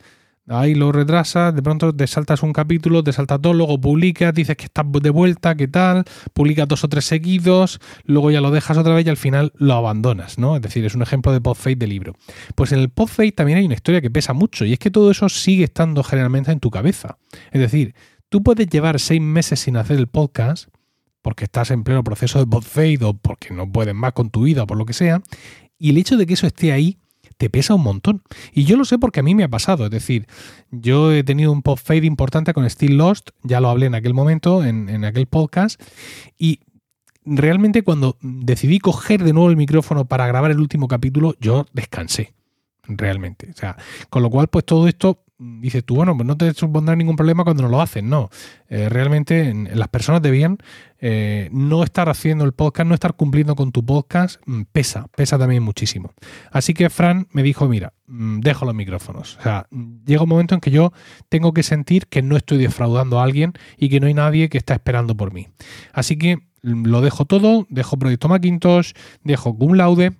ahí 0.48 0.74
lo 0.74 0.92
retrasas, 0.92 1.54
de 1.54 1.62
pronto 1.62 1.94
te 1.94 2.06
saltas 2.06 2.42
un 2.42 2.52
capítulo, 2.52 3.04
te 3.04 3.12
saltas 3.12 3.40
dos, 3.40 3.54
luego 3.54 3.80
publicas, 3.80 4.34
dices 4.34 4.56
que 4.56 4.64
estás 4.64 4.86
de 4.90 5.10
vuelta, 5.10 5.54
qué 5.54 5.68
tal, 5.68 6.04
publicas 6.32 6.66
dos 6.68 6.84
o 6.84 6.88
tres 6.88 7.04
seguidos, 7.04 7.80
luego 8.04 8.30
ya 8.30 8.40
lo 8.40 8.50
dejas 8.50 8.76
otra 8.76 8.94
vez 8.94 9.06
y 9.06 9.10
al 9.10 9.16
final 9.16 9.52
lo 9.56 9.74
abandonas, 9.74 10.38
¿no? 10.38 10.56
Es 10.56 10.62
decir, 10.62 10.84
es 10.84 10.94
un 10.94 11.02
ejemplo 11.02 11.32
de 11.32 11.40
pod 11.40 11.54
fade 11.54 11.76
de 11.76 11.86
libro. 11.86 12.14
Pues 12.54 12.72
en 12.72 12.80
el 12.80 12.88
pod 12.88 13.08
fade 13.08 13.32
también 13.32 13.58
hay 13.58 13.66
una 13.66 13.74
historia 13.74 14.00
que 14.00 14.10
pesa 14.10 14.32
mucho 14.32 14.64
y 14.64 14.72
es 14.72 14.78
que 14.78 14.90
todo 14.90 15.10
eso 15.10 15.28
sigue 15.28 15.64
estando 15.64 16.02
generalmente 16.02 16.50
en 16.50 16.60
tu 16.60 16.70
cabeza. 16.70 17.18
Es 17.50 17.60
decir, 17.60 17.94
tú 18.28 18.42
puedes 18.42 18.68
llevar 18.68 19.00
seis 19.00 19.20
meses 19.20 19.60
sin 19.60 19.76
hacer 19.76 19.98
el 19.98 20.08
podcast 20.08 20.68
porque 21.22 21.44
estás 21.44 21.70
en 21.70 21.84
pleno 21.84 22.04
proceso 22.04 22.38
de 22.38 22.46
pod 22.46 22.62
fade 22.62 22.98
o 23.02 23.14
porque 23.14 23.52
no 23.52 23.70
puedes 23.70 23.94
más 23.94 24.12
con 24.12 24.30
tu 24.30 24.42
vida 24.42 24.62
o 24.62 24.66
por 24.66 24.78
lo 24.78 24.86
que 24.86 24.92
sea, 24.92 25.22
y 25.78 25.90
el 25.90 25.98
hecho 25.98 26.16
de 26.16 26.26
que 26.26 26.34
eso 26.34 26.46
esté 26.46 26.72
ahí 26.72 26.98
te 27.36 27.48
pesa 27.48 27.74
un 27.74 27.82
montón. 27.82 28.22
Y 28.52 28.64
yo 28.64 28.76
lo 28.76 28.84
sé 28.84 28.98
porque 28.98 29.20
a 29.20 29.22
mí 29.22 29.34
me 29.34 29.44
ha 29.44 29.48
pasado. 29.48 29.84
Es 29.84 29.90
decir, 29.90 30.26
yo 30.70 31.12
he 31.12 31.22
tenido 31.22 31.52
un 31.52 31.62
pod 31.62 31.78
fade 31.78 32.04
importante 32.04 32.52
con 32.52 32.68
Still 32.68 32.96
Lost, 32.96 33.30
ya 33.42 33.60
lo 33.60 33.70
hablé 33.70 33.86
en 33.86 33.94
aquel 33.94 34.12
momento, 34.12 34.64
en, 34.64 34.88
en, 34.88 35.04
aquel 35.04 35.26
podcast, 35.26 35.80
y 36.36 36.60
realmente 37.24 37.82
cuando 37.82 38.16
decidí 38.20 38.80
coger 38.80 39.22
de 39.22 39.32
nuevo 39.32 39.50
el 39.50 39.56
micrófono 39.56 40.06
para 40.06 40.26
grabar 40.26 40.50
el 40.50 40.58
último 40.58 40.88
capítulo, 40.88 41.34
yo 41.40 41.66
descansé. 41.72 42.34
Realmente. 42.88 43.50
O 43.50 43.56
sea, 43.56 43.76
con 44.08 44.22
lo 44.22 44.30
cual, 44.30 44.48
pues 44.48 44.64
todo 44.64 44.88
esto 44.88 45.22
dices 45.38 45.84
tú, 45.84 45.94
bueno, 45.94 46.16
pues 46.16 46.26
no 46.26 46.36
te 46.36 46.52
supondrá 46.52 46.96
ningún 46.96 47.16
problema 47.16 47.44
cuando 47.44 47.62
no 47.62 47.68
lo 47.68 47.80
hacen. 47.80 48.08
No, 48.08 48.28
eh, 48.68 48.88
realmente 48.88 49.54
las 49.72 49.88
personas 49.88 50.20
debían 50.20 50.58
eh, 51.00 51.48
no 51.52 51.84
estar 51.84 52.08
haciendo 52.08 52.44
el 52.44 52.52
podcast, 52.52 52.88
no 52.88 52.94
estar 52.94 53.14
cumpliendo 53.14 53.54
con 53.54 53.70
tu 53.70 53.84
podcast, 53.84 54.40
mm, 54.46 54.62
pesa, 54.72 55.06
pesa 55.16 55.38
también 55.38 55.62
muchísimo. 55.62 56.12
Así 56.50 56.74
que 56.74 56.90
Fran 56.90 57.28
me 57.30 57.42
dijo, 57.42 57.68
mira, 57.68 57.92
mm, 58.06 58.40
dejo 58.40 58.64
los 58.64 58.74
micrófonos. 58.74 59.36
O 59.38 59.42
sea, 59.42 59.66
llega 60.04 60.22
un 60.22 60.28
momento 60.28 60.54
en 60.54 60.60
que 60.60 60.70
yo 60.70 60.92
tengo 61.28 61.52
que 61.52 61.62
sentir 61.62 62.06
que 62.08 62.22
no 62.22 62.36
estoy 62.36 62.58
defraudando 62.58 63.20
a 63.20 63.24
alguien 63.24 63.52
y 63.76 63.88
que 63.88 64.00
no 64.00 64.08
hay 64.08 64.14
nadie 64.14 64.48
que 64.48 64.58
está 64.58 64.74
esperando 64.74 65.16
por 65.16 65.32
mí. 65.32 65.48
Así 65.92 66.18
que 66.18 66.38
mm, 66.62 66.86
lo 66.86 67.00
dejo 67.00 67.26
todo, 67.26 67.66
dejo 67.70 67.96
Proyecto 67.96 68.28
Macintosh, 68.28 68.92
dejo 69.22 69.56
Cum 69.56 69.74
Laude, 69.74 70.16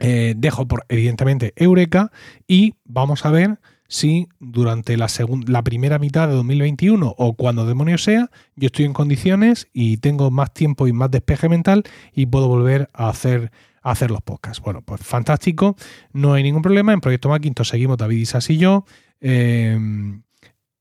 eh, 0.00 0.34
dejo 0.36 0.66
por 0.66 0.86
evidentemente 0.88 1.52
Eureka 1.54 2.10
y 2.48 2.74
vamos 2.84 3.26
a 3.26 3.30
ver 3.30 3.60
si 3.92 4.26
durante 4.40 4.96
la, 4.96 5.06
la 5.46 5.62
primera 5.62 5.98
mitad 5.98 6.26
de 6.26 6.32
2021 6.32 7.14
o 7.18 7.34
cuando 7.34 7.66
demonios 7.66 8.02
sea, 8.02 8.30
yo 8.56 8.68
estoy 8.68 8.86
en 8.86 8.94
condiciones 8.94 9.68
y 9.74 9.98
tengo 9.98 10.30
más 10.30 10.54
tiempo 10.54 10.88
y 10.88 10.94
más 10.94 11.10
despeje 11.10 11.50
mental 11.50 11.84
y 12.14 12.24
puedo 12.24 12.48
volver 12.48 12.88
a 12.94 13.10
hacer, 13.10 13.52
hacer 13.82 14.10
los 14.10 14.22
podcasts. 14.22 14.62
Bueno, 14.62 14.80
pues 14.80 15.02
fantástico, 15.02 15.76
no 16.14 16.32
hay 16.32 16.42
ningún 16.42 16.62
problema. 16.62 16.94
En 16.94 17.02
Proyecto 17.02 17.28
Macintosh 17.28 17.68
seguimos 17.68 17.98
David 17.98 18.16
Isas 18.16 18.48
y 18.48 18.56
yo. 18.56 18.86
Em, 19.20 20.22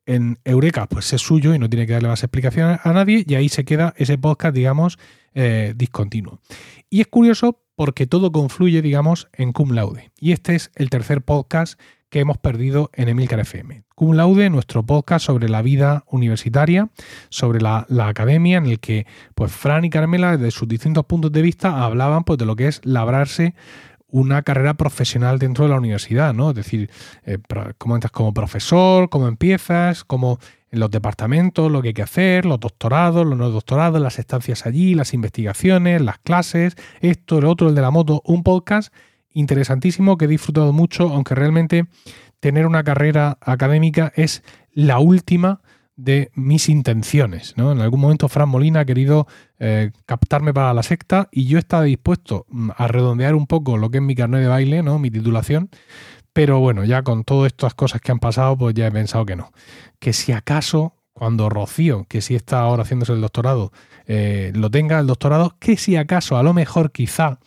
en 0.05 0.39
Eureka, 0.45 0.87
pues 0.87 1.11
es 1.11 1.21
suyo 1.21 1.53
y 1.53 1.59
no 1.59 1.69
tiene 1.69 1.85
que 1.85 1.93
darle 1.93 2.07
más 2.07 2.23
explicaciones 2.23 2.79
a 2.81 2.93
nadie, 2.93 3.25
y 3.27 3.35
ahí 3.35 3.49
se 3.49 3.65
queda 3.65 3.93
ese 3.97 4.17
podcast, 4.17 4.55
digamos, 4.55 4.97
eh, 5.33 5.73
discontinuo. 5.75 6.39
Y 6.89 7.01
es 7.01 7.07
curioso 7.07 7.61
porque 7.75 8.07
todo 8.07 8.31
confluye, 8.31 8.81
digamos, 8.81 9.27
en 9.33 9.51
Cum 9.51 9.71
Laude. 9.71 10.11
Y 10.17 10.31
este 10.31 10.55
es 10.55 10.71
el 10.75 10.89
tercer 10.89 11.23
podcast 11.23 11.77
que 12.11 12.19
hemos 12.19 12.37
perdido 12.37 12.91
en 12.93 13.07
Emilcar 13.07 13.39
FM. 13.39 13.83
Cum 13.95 14.13
laude, 14.13 14.49
nuestro 14.49 14.83
podcast 14.83 15.25
sobre 15.25 15.47
la 15.47 15.61
vida 15.61 16.03
universitaria, 16.11 16.89
sobre 17.29 17.61
la, 17.61 17.87
academia, 18.01 18.57
en 18.57 18.65
el 18.65 18.81
que 18.81 19.07
pues 19.33 19.51
Fran 19.53 19.85
y 19.85 19.89
Carmela, 19.89 20.35
desde 20.35 20.51
sus 20.51 20.67
distintos 20.67 21.05
puntos 21.05 21.31
de 21.31 21.41
vista, 21.41 21.85
hablaban 21.85 22.25
pues, 22.25 22.37
de 22.37 22.45
lo 22.45 22.57
que 22.57 22.67
es 22.67 22.81
labrarse 22.83 23.55
una 24.09 24.41
carrera 24.41 24.73
profesional 24.73 25.39
dentro 25.39 25.63
de 25.63 25.71
la 25.71 25.77
universidad, 25.77 26.33
¿no? 26.33 26.49
Es 26.49 26.55
decir, 26.57 26.91
eh, 27.23 27.37
cómo 27.77 27.95
entras 27.95 28.11
como 28.11 28.33
profesor, 28.33 29.09
cómo 29.09 29.29
empiezas, 29.29 30.03
cómo 30.03 30.37
en 30.69 30.81
los 30.81 30.91
departamentos, 30.91 31.71
lo 31.71 31.81
que 31.81 31.89
hay 31.89 31.93
que 31.93 32.01
hacer, 32.01 32.45
los 32.45 32.59
doctorados, 32.59 33.25
los 33.25 33.37
no 33.37 33.49
doctorados, 33.49 34.01
las 34.01 34.19
estancias 34.19 34.65
allí, 34.65 34.95
las 34.95 35.13
investigaciones, 35.13 36.01
las 36.01 36.17
clases, 36.19 36.75
esto, 36.99 37.39
el 37.39 37.45
otro, 37.45 37.69
el 37.69 37.75
de 37.75 37.81
la 37.81 37.91
moto, 37.91 38.21
un 38.25 38.43
podcast 38.43 38.93
interesantísimo 39.33 40.17
que 40.17 40.25
he 40.25 40.27
disfrutado 40.27 40.73
mucho, 40.73 41.09
aunque 41.09 41.35
realmente 41.35 41.85
tener 42.39 42.65
una 42.65 42.83
carrera 42.83 43.38
académica 43.41 44.11
es 44.15 44.43
la 44.73 45.00
última 45.00 45.61
de 45.95 46.31
mis 46.33 46.69
intenciones. 46.69 47.53
¿no? 47.57 47.71
En 47.71 47.79
algún 47.79 48.00
momento 48.00 48.27
Fran 48.27 48.50
Molina 48.50 48.81
ha 48.81 48.85
querido 48.85 49.27
eh, 49.59 49.91
captarme 50.05 50.53
para 50.53 50.73
la 50.73 50.83
secta 50.83 51.29
y 51.31 51.45
yo 51.45 51.59
estaba 51.59 51.83
dispuesto 51.83 52.45
mm, 52.50 52.71
a 52.75 52.88
redondear 52.88 53.35
un 53.35 53.45
poco 53.45 53.77
lo 53.77 53.91
que 53.91 54.00
es 54.00 54.03
mi 54.03 54.15
carnet 54.15 54.41
de 54.41 54.47
baile, 54.47 54.83
¿no? 54.83 54.97
mi 54.97 55.11
titulación, 55.11 55.69
pero 56.33 56.59
bueno, 56.59 56.83
ya 56.85 57.03
con 57.03 57.23
todas 57.23 57.47
estas 57.47 57.73
cosas 57.73 58.01
que 58.01 58.11
han 58.11 58.19
pasado, 58.19 58.57
pues 58.57 58.73
ya 58.73 58.88
he 58.88 58.91
pensado 58.91 59.25
que 59.25 59.35
no. 59.35 59.51
Que 60.00 60.13
si 60.13 60.31
acaso, 60.31 60.95
cuando 61.13 61.50
Rocío, 61.50 62.05
que 62.07 62.21
sí 62.21 62.35
está 62.35 62.61
ahora 62.61 62.83
haciéndose 62.83 63.13
el 63.13 63.21
doctorado, 63.21 63.71
eh, 64.07 64.51
lo 64.55 64.71
tenga 64.71 65.00
el 65.00 65.07
doctorado, 65.07 65.57
que 65.59 65.77
si 65.77 65.97
acaso, 65.97 66.38
a 66.38 66.43
lo 66.43 66.53
mejor 66.53 66.91
quizá 66.91 67.39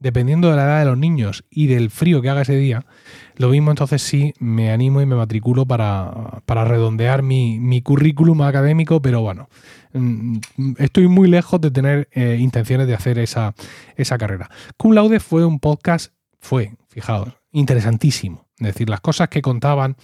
dependiendo 0.00 0.50
de 0.50 0.56
la 0.56 0.64
edad 0.64 0.78
de 0.80 0.86
los 0.86 0.98
niños 0.98 1.44
y 1.50 1.66
del 1.66 1.90
frío 1.90 2.20
que 2.20 2.30
haga 2.30 2.42
ese 2.42 2.56
día, 2.56 2.84
lo 3.36 3.50
mismo 3.50 3.70
entonces 3.70 4.02
sí 4.02 4.32
me 4.38 4.72
animo 4.72 5.00
y 5.00 5.06
me 5.06 5.14
matriculo 5.14 5.66
para, 5.66 6.42
redondear 6.46 7.22
mi, 7.22 7.82
currículum 7.82 8.42
académico, 8.42 9.00
pero 9.00 9.20
bueno, 9.20 9.48
mm, 9.92 10.38
estoy 10.78 11.06
muy 11.06 11.28
lejos 11.28 11.60
de 11.60 11.70
tener 11.70 12.08
eh, 12.12 12.36
intenciones 12.40 12.86
de 12.86 12.94
hacer 12.94 13.18
esa, 13.18 13.54
esa 13.96 14.18
carrera. 14.18 14.50
Cum 14.76 14.92
Laude 14.92 15.20
fue 15.20 15.44
un 15.44 15.60
podcast, 15.60 16.12
fue, 16.40 16.74
fijaos, 16.88 17.28
interesantísimo. 17.52 18.48
Es 18.58 18.68
decir, 18.68 18.90
las 18.90 19.00
cosas 19.00 19.28
que 19.28 19.42
contaban 19.42 19.96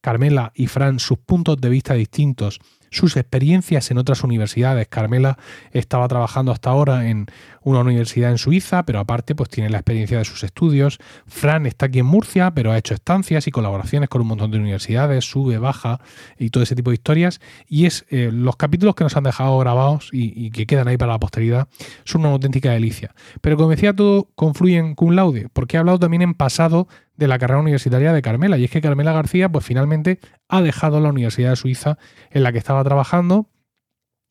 Carmela 0.00 0.52
y 0.54 0.66
Fran, 0.66 0.98
sus 0.98 1.18
puntos 1.18 1.60
de 1.60 1.68
vista 1.70 1.94
distintos 1.94 2.60
sus 2.94 3.16
experiencias 3.16 3.90
en 3.90 3.98
otras 3.98 4.22
universidades. 4.22 4.86
Carmela 4.88 5.36
estaba 5.72 6.06
trabajando 6.06 6.52
hasta 6.52 6.70
ahora 6.70 7.08
en 7.08 7.26
una 7.62 7.80
universidad 7.80 8.30
en 8.30 8.38
Suiza, 8.38 8.84
pero 8.84 9.00
aparte 9.00 9.34
pues 9.34 9.50
tiene 9.50 9.68
la 9.70 9.78
experiencia 9.78 10.18
de 10.18 10.24
sus 10.24 10.44
estudios. 10.44 10.98
Fran 11.26 11.66
está 11.66 11.86
aquí 11.86 11.98
en 11.98 12.06
Murcia, 12.06 12.52
pero 12.52 12.70
ha 12.70 12.78
hecho 12.78 12.94
estancias 12.94 13.48
y 13.48 13.50
colaboraciones 13.50 14.08
con 14.08 14.20
un 14.20 14.28
montón 14.28 14.50
de 14.52 14.58
universidades, 14.58 15.24
sube, 15.24 15.58
baja 15.58 16.00
y 16.38 16.50
todo 16.50 16.62
ese 16.62 16.76
tipo 16.76 16.90
de 16.90 16.94
historias. 16.94 17.40
Y 17.66 17.86
es 17.86 18.04
eh, 18.10 18.30
los 18.32 18.56
capítulos 18.56 18.94
que 18.94 19.02
nos 19.02 19.16
han 19.16 19.24
dejado 19.24 19.58
grabados 19.58 20.10
y, 20.12 20.50
que 20.50 20.66
quedan 20.66 20.86
ahí 20.86 20.96
para 20.96 21.12
la 21.12 21.18
posteridad 21.18 21.68
son 22.04 22.20
una 22.20 22.30
auténtica 22.30 22.70
delicia. 22.70 23.14
Pero 23.40 23.56
como 23.56 23.70
decía, 23.70 23.92
todo 23.92 24.28
confluye 24.36 24.78
en 24.78 24.94
cum 24.94 25.12
laude, 25.12 25.48
porque 25.52 25.76
he 25.76 25.80
hablado 25.80 25.98
también 25.98 26.22
en 26.22 26.34
pasado 26.34 26.86
de 27.16 27.28
la 27.28 27.38
carrera 27.38 27.60
universitaria 27.60 28.12
de 28.12 28.22
Carmela. 28.22 28.58
Y 28.58 28.64
es 28.64 28.70
que 28.70 28.80
Carmela 28.80 29.12
García, 29.12 29.48
pues 29.48 29.64
finalmente 29.64 30.20
ha 30.48 30.62
dejado 30.62 31.00
la 31.00 31.10
Universidad 31.10 31.50
de 31.50 31.56
Suiza 31.56 31.98
en 32.30 32.42
la 32.42 32.52
que 32.52 32.58
estaba 32.58 32.82
trabajando 32.84 33.48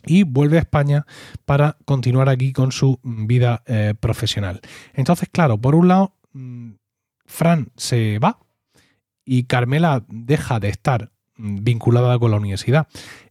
y 0.06 0.24
vuelve 0.24 0.58
a 0.58 0.62
España 0.62 1.06
para 1.46 1.78
continuar 1.86 2.30
aquí 2.30 2.52
con 2.52 2.72
su 2.72 3.00
vida 3.04 3.64
eh, 3.66 3.94
profesional. 4.00 4.62
Entonces, 4.94 5.30
claro, 5.32 5.58
por 5.58 5.76
un 5.76 5.88
lado, 5.88 6.16
mm, 6.34 6.72
Fran 7.26 7.72
se 7.78 8.20
va 8.20 8.40
y 9.26 9.44
Carmela 9.44 10.04
deja 10.10 10.60
de 10.60 10.70
estar 10.70 11.12
mm, 11.38 11.64
vinculada 11.64 12.20
con 12.20 12.32
la 12.32 12.38
universidad. 12.38 12.88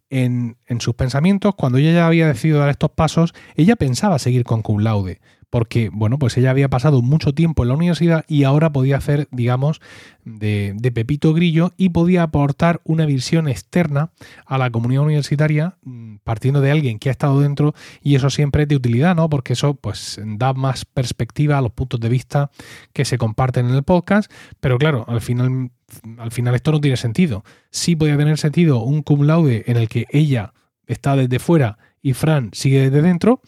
En, 0.09 0.59
en, 0.67 0.81
sus 0.83 0.95
pensamientos, 0.95 1.55
cuando 1.55 1.79
ella 1.79 1.93
ya 1.93 2.07
había 2.07 2.27
decidido 2.27 2.59
dar 2.59 2.69
estos 2.69 2.91
pasos, 2.91 3.33
ella 3.55 3.77
pensaba 3.77 4.19
seguir 4.19 4.45
con 4.45 4.61
cum 4.61 4.81
laude, 4.81 5.21
porque, 5.53 5.91
bueno, 5.93 6.19
pues 6.19 6.39
ella 6.39 6.51
había 6.51 6.71
pasado 6.71 7.03
mucho 7.03 7.35
tiempo 7.35 7.63
en 7.63 7.69
la 7.69 7.75
universidad 7.75 8.25
y 8.27 8.45
ahora 8.45 8.73
podía 8.73 8.97
hacer, 8.97 9.29
digamos, 9.33 9.83
de, 10.25 10.75
Pepito 10.95 11.35
Grillo 11.35 11.75
y 11.77 11.91
podía 11.91 12.23
aportar 12.23 12.81
una 12.85 13.05
visión 13.05 13.49
externa 13.49 14.13
a 14.47 14.57
la 14.57 14.71
comunidad 14.71 15.03
universitaria 15.03 15.77
mm, 15.83 16.17
partiendo 16.25 16.63
de 16.63 16.71
alguien 16.71 16.99
que 16.99 17.11
ha 17.11 17.13
estado 17.13 17.39
dentro 17.39 17.75
y 18.01 18.15
eso 18.15 18.31
siempre 18.31 18.63
es 18.63 18.69
de 18.71 18.77
utilidad, 18.77 19.15
¿no? 19.15 19.29
Porque 19.29 19.53
eso, 19.53 19.75
pues, 19.75 20.19
da 20.25 20.55
más 20.55 20.87
perspectiva 20.87 21.59
a 21.59 21.61
los 21.61 21.73
puntos 21.73 22.01
de 22.01 22.09
vista 22.09 22.51
que 22.95 23.05
se 23.05 23.19
comparten 23.19 23.69
en 23.69 23.75
el 23.75 23.83
podcast, 23.83 24.33
pero 24.59 24.79
claro, 24.79 25.05
al 25.07 25.21
final, 25.21 25.71
al 26.17 26.31
final 26.31 26.55
esto 26.55 26.73
no 26.73 26.81
tiene 26.81 26.97
sentido. 26.97 27.45
Sí 27.71 27.95
podía 27.95 28.17
tener 28.17 28.39
sentido 28.39 28.83
un 28.83 29.03
cum 29.03 29.27
laude 29.27 29.65
en 29.67 29.77
el 29.77 29.91
que 29.91 30.07
ella 30.13 30.55
está 30.87 31.15
desde 31.15 31.39
fuera 31.39 31.77
y 32.01 32.15
Fran 32.15 32.49
sigue 32.55 32.89
desde 32.89 33.03
dentro, 33.03 33.43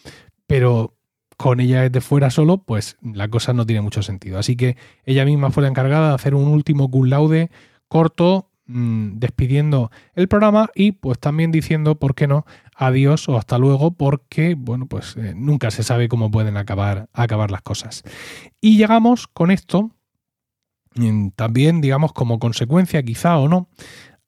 pero 0.47 0.95
con 1.37 1.61
ella 1.61 1.83
desde 1.83 2.01
fuera 2.01 2.31
solo, 2.31 2.59
pues 2.59 2.97
la 3.03 3.29
cosa 3.29 3.53
no 3.53 3.67
tiene 3.67 3.83
mucho 3.83 4.03
sentido. 4.03 4.39
Así 4.39 4.57
que 4.57 4.77
ella 5.05 5.25
misma 5.25 5.51
fue 5.51 5.63
la 5.63 5.69
encargada 5.69 6.11
de 6.11 6.15
hacer 6.15 6.35
un 6.35 6.49
último 6.49 6.91
cum 6.91 7.07
laude 7.07 7.51
corto, 7.89 8.51
mm, 8.67 9.19
despidiendo 9.19 9.91
el 10.15 10.29
programa 10.29 10.71
y 10.75 10.93
pues 10.93 11.19
también 11.19 11.53
diciendo, 11.53 11.97
¿por 11.97 12.15
qué 12.15 12.27
no? 12.27 12.45
Adiós 12.77 13.29
o 13.29 13.37
hasta 13.37 13.59
luego, 13.59 13.93
porque, 13.93 14.55
bueno, 14.57 14.87
pues 14.87 15.17
eh, 15.17 15.35
nunca 15.37 15.71
se 15.71 15.83
sabe 15.83 16.09
cómo 16.09 16.31
pueden 16.31 16.57
acabar, 16.57 17.09
acabar 17.13 17.51
las 17.51 17.63
cosas. 17.63 18.03
Y 18.61 18.77
llegamos 18.77 19.29
con 19.29 19.51
esto, 19.51 19.93
mm, 20.97 21.29
también, 21.37 21.81
digamos, 21.81 22.13
como 22.13 22.39
consecuencia, 22.39 23.03
quizá 23.03 23.39
o 23.39 23.49
no, 23.49 23.69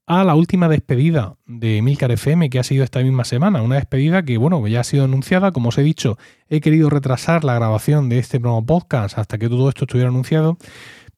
a 0.07 0.23
la 0.23 0.37
última 0.37 0.69
despedida 0.69 1.37
de 1.47 1.83
Milcar 1.83 2.13
FM 2.13 2.49
que 2.49 2.61
ha 2.61 2.63
sido 2.63 2.85
esta 2.85 3.01
misma 3.03 3.25
semana. 3.25 3.63
Una 3.63 3.77
despedida 3.77 4.23
que, 4.23 4.39
bueno, 4.39 4.67
ya 4.69 4.81
ha 4.81 4.85
sido 4.85 5.05
anunciada. 5.05 5.51
Como 5.51 5.71
os 5.71 5.79
he 5.79 5.83
dicho, 5.83 6.17
he 6.49 6.61
querido 6.61 6.89
retrasar 6.91 7.45
la 7.45 7.55
grabación 7.55 8.09
de 8.09 8.19
este 8.21 8.39
nuevo 8.39 8.65
podcast 8.65 9.19
hasta 9.19 9.37
que 9.39 9.49
todo 9.49 9.69
esto 9.69 9.85
estuviera 9.85 10.09
anunciado. 10.09 10.59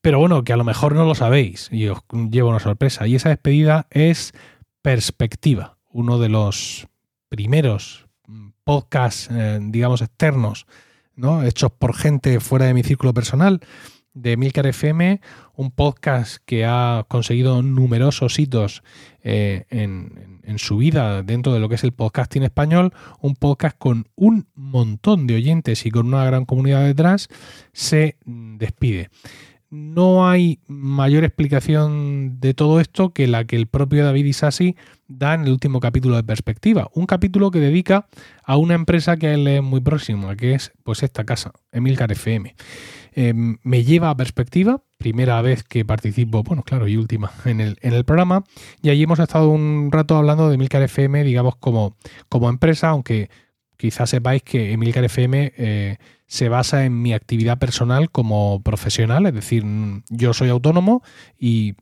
Pero 0.01 0.19
bueno, 0.19 0.43
que 0.43 0.55
a 0.55 0.57
lo 0.57 0.65
mejor 0.65 0.95
no 0.95 1.05
lo 1.05 1.15
sabéis 1.15 1.69
y 1.71 1.89
os 1.89 1.99
llevo 2.31 2.49
una 2.49 2.61
sorpresa. 2.61 3.07
Y 3.07 3.15
esa 3.15 3.29
despedida 3.29 3.87
es 3.91 4.33
Perspectiva, 4.81 5.77
uno 5.91 6.19
de 6.19 6.29
los 6.29 6.87
primeros 7.29 8.07
podcasts, 8.65 9.29
eh, 9.31 9.59
digamos, 9.61 10.01
externos, 10.01 10.67
¿no? 11.15 11.43
hechos 11.43 11.73
por 11.73 11.95
gente 11.95 12.39
fuera 12.41 12.67
de 12.67 12.75
mi 12.75 12.85
círculo 12.85 13.13
personal 13.13 13.61
de 14.23 14.37
Milcar 14.37 14.67
FM, 14.67 15.21
un 15.55 15.71
podcast 15.71 16.39
que 16.45 16.65
ha 16.65 17.05
conseguido 17.09 17.63
numerosos 17.63 18.39
hitos 18.39 18.83
eh, 19.23 19.65
en, 19.71 20.59
su 20.59 20.79
vida 20.79 21.23
dentro 21.23 21.53
de 21.53 21.61
lo 21.61 21.69
que 21.69 21.75
es 21.77 21.85
el 21.85 21.93
podcasting 21.93 22.43
español, 22.43 22.93
un 23.21 23.37
podcast 23.37 23.77
con 23.79 24.09
un 24.17 24.47
montón 24.55 25.27
de 25.27 25.35
oyentes 25.35 25.85
y 25.85 25.91
con 25.91 26.07
una 26.07 26.25
gran 26.25 26.47
comunidad 26.47 26.85
detrás, 26.85 27.29
se 27.73 28.17
despide. 28.25 29.11
No 29.71 30.27
hay 30.27 30.61
mayor 30.67 31.25
explicación 31.25 32.41
de 32.41 32.55
todo 32.55 32.81
esto 32.81 33.11
que 33.11 33.27
la 33.27 33.45
que 33.45 33.57
el 33.57 33.67
propio 33.67 34.05
David 34.05 34.25
Isasi 34.25 34.77
da 35.09 35.35
en 35.35 35.43
el 35.43 35.53
último 35.53 35.81
capítulo 35.81 36.17
de 36.17 36.25
Perspectiva. 36.25 36.89
Un 36.95 37.05
capítulo 37.05 37.51
que 37.51 37.61
dedica 37.61 38.07
a 38.43 38.57
una 38.57 38.75
empresa 38.75 39.19
que 39.19 39.27
a 39.27 39.35
él 39.35 39.47
es 39.47 39.63
muy 39.63 39.83
próxima, 39.83 40.35
que 40.37 40.55
es 40.55 40.73
pues 40.83 41.03
esta 41.03 41.25
casa, 41.25 41.53
Emilcar 41.71 42.11
FM. 42.11 42.55
Em, 43.21 43.59
me 43.65 43.83
lleva 43.83 44.11
a 44.11 44.17
perspectiva. 44.17 44.81
Primera 44.97 45.43
vez 45.43 45.65
que 45.65 45.85
participo, 45.85 46.45
bueno, 46.45 46.63
claro, 46.63 46.87
y 46.87 46.97
última 46.97 47.33
en 47.45 47.61
el, 47.61 47.77
en 47.83 47.93
el 47.93 48.05
programa. 48.05 48.45
Y 48.81 48.91
allí 48.91 49.03
hemos 49.03 49.19
estado 49.19 49.49
un 49.49 49.91
rato 49.91 50.17
hablando 50.17 50.49
de 50.49 50.55
Emilcar 50.55 50.83
FM, 50.83 51.25
digamos, 51.25 51.57
como, 51.57 51.97
como 52.29 52.49
empresa, 52.49 52.91
aunque 52.91 53.29
quizás 53.77 54.11
sepáis 54.11 54.45
que 54.45 54.71
Emilcar 54.71 55.03
FM 55.03 55.53
eh, 55.57 55.97
se 56.29 56.49
basa 56.49 56.85
en 56.85 57.03
mi 57.03 57.13
actividad 57.13 57.59
personal 57.59 58.09
como 58.11 58.63
profesional, 58.63 59.27
es 59.27 59.35
decir, 59.35 59.65
yo 60.11 60.33
soy 60.33 60.51
autónomo 60.51 61.03
y, 61.37 61.75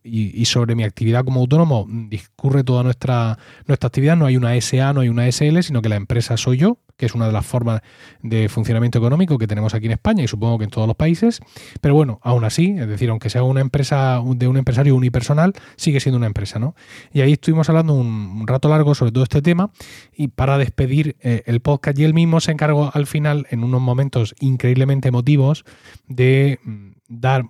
sobre 0.47 0.75
mi 0.75 0.85
actividad 0.85 1.23
como 1.23 1.41
autónomo 1.41 1.87
discurre 2.09 2.65
toda 2.65 2.83
nuestra, 2.83 3.39
nuestra 3.67 3.89
actividad, 3.89 4.17
no 4.17 4.25
hay 4.25 4.39
una 4.39 4.59
SA, 4.59 4.95
no 4.95 5.01
hay 5.01 5.11
una 5.11 5.31
SL, 5.31 5.61
sino 5.61 5.83
que 5.83 5.91
la 5.91 5.97
empresa 5.97 6.39
soy 6.39 6.57
yo, 6.57 6.79
que 6.97 7.07
es 7.07 7.15
una 7.15 7.27
de 7.27 7.33
las 7.33 7.45
formas 7.45 7.83
de 8.23 8.49
funcionamiento 8.49 8.99
económico 8.99 9.39
que 9.39 9.47
tenemos 9.47 9.75
aquí 9.75 9.87
en 9.87 9.93
España 9.93 10.23
y 10.23 10.29
supongo 10.29 10.59
que 10.59 10.65
en 10.65 10.71
todos 10.71 10.87
los 10.87 10.97
países. 10.97 11.41
Pero 11.81 11.95
bueno, 11.95 12.21
aún 12.23 12.45
así, 12.45 12.75
es 12.79 12.89
decir, 12.89 13.11
aunque 13.11 13.31
sea 13.31 13.43
una 13.43 13.61
empresa 13.61 14.21
de 14.25 14.49
un 14.49 14.57
empresario 14.57 14.95
unipersonal, 14.97 15.55
sigue 15.77 16.01
siendo 16.01 16.17
una 16.17 16.27
empresa, 16.27 16.59
¿no? 16.59 16.75
Y 17.13 17.21
ahí 17.21 17.33
estuvimos 17.33 17.69
hablando 17.69 17.95
un, 17.95 18.47
rato 18.47 18.69
largo 18.69 18.95
sobre 18.95 19.13
todo 19.13 19.25
este 19.25 19.43
tema 19.43 19.71
y 20.15 20.29
para 20.29 20.57
despedir 20.57 21.17
eh, 21.21 21.43
el 21.47 21.61
podcast 21.61 21.99
y 21.99 22.05
él 22.05 22.15
mismo 22.15 22.41
se 22.41 22.53
encargó 22.53 22.91
al 22.95 23.07
final, 23.07 23.47
en 23.51 23.65
unos 23.65 23.81
momentos 23.81 24.35
increíblemente 24.41 25.09
emotivos, 25.09 25.65
de 26.07 26.61
mm, 26.65 26.91
dar 27.09 27.45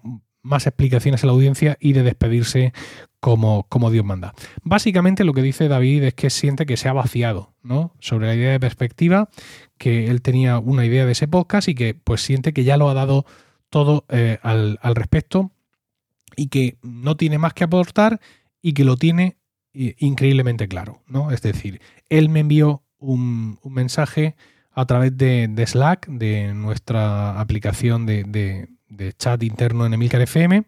más 0.46 0.66
explicaciones 0.66 1.22
a 1.22 1.26
la 1.26 1.32
audiencia 1.32 1.76
y 1.80 1.92
de 1.92 2.02
despedirse 2.02 2.72
como, 3.20 3.64
como, 3.68 3.90
Dios 3.90 4.04
manda. 4.04 4.32
Básicamente 4.62 5.24
lo 5.24 5.32
que 5.32 5.42
dice 5.42 5.68
David 5.68 6.04
es 6.04 6.14
que 6.14 6.30
siente 6.30 6.64
que 6.64 6.76
se 6.76 6.88
ha 6.88 6.92
vaciado 6.92 7.52
¿no? 7.62 7.92
sobre 7.98 8.28
la 8.28 8.34
idea 8.34 8.52
de 8.52 8.60
perspectiva, 8.60 9.28
que 9.76 10.06
él 10.08 10.22
tenía 10.22 10.58
una 10.58 10.86
idea 10.86 11.04
de 11.04 11.12
ese 11.12 11.26
podcast 11.26 11.68
y 11.68 11.74
que 11.74 11.94
pues 11.94 12.20
siente 12.20 12.52
que 12.52 12.64
ya 12.64 12.76
lo 12.76 12.88
ha 12.88 12.94
dado 12.94 13.26
todo 13.68 14.04
eh, 14.08 14.38
al, 14.42 14.78
respecto 14.94 15.50
y 16.36 16.46
que 16.46 16.78
no 16.82 17.16
tiene 17.16 17.38
más 17.38 17.52
que 17.52 17.64
aportar 17.64 18.20
y 18.62 18.72
que 18.72 18.84
lo 18.84 18.96
tiene 18.96 19.38
eh, 19.74 19.96
increíblemente 19.98 20.68
claro. 20.68 21.02
¿no? 21.08 21.32
Es 21.32 21.42
decir, 21.42 21.80
él 22.08 22.28
me 22.28 22.40
envió 22.40 22.84
un, 22.98 23.58
un 23.62 23.88
a 24.72 24.86
través 24.86 25.16
de, 25.16 25.64
Slack, 25.66 26.06
de 26.06 26.54
nuestra 26.54 27.40
aplicación 27.40 28.06
de 28.06 28.68
chat 29.16 29.42
interno 29.42 29.86
en 29.86 29.94
Emilcar 29.94 30.22
FM, 30.22 30.64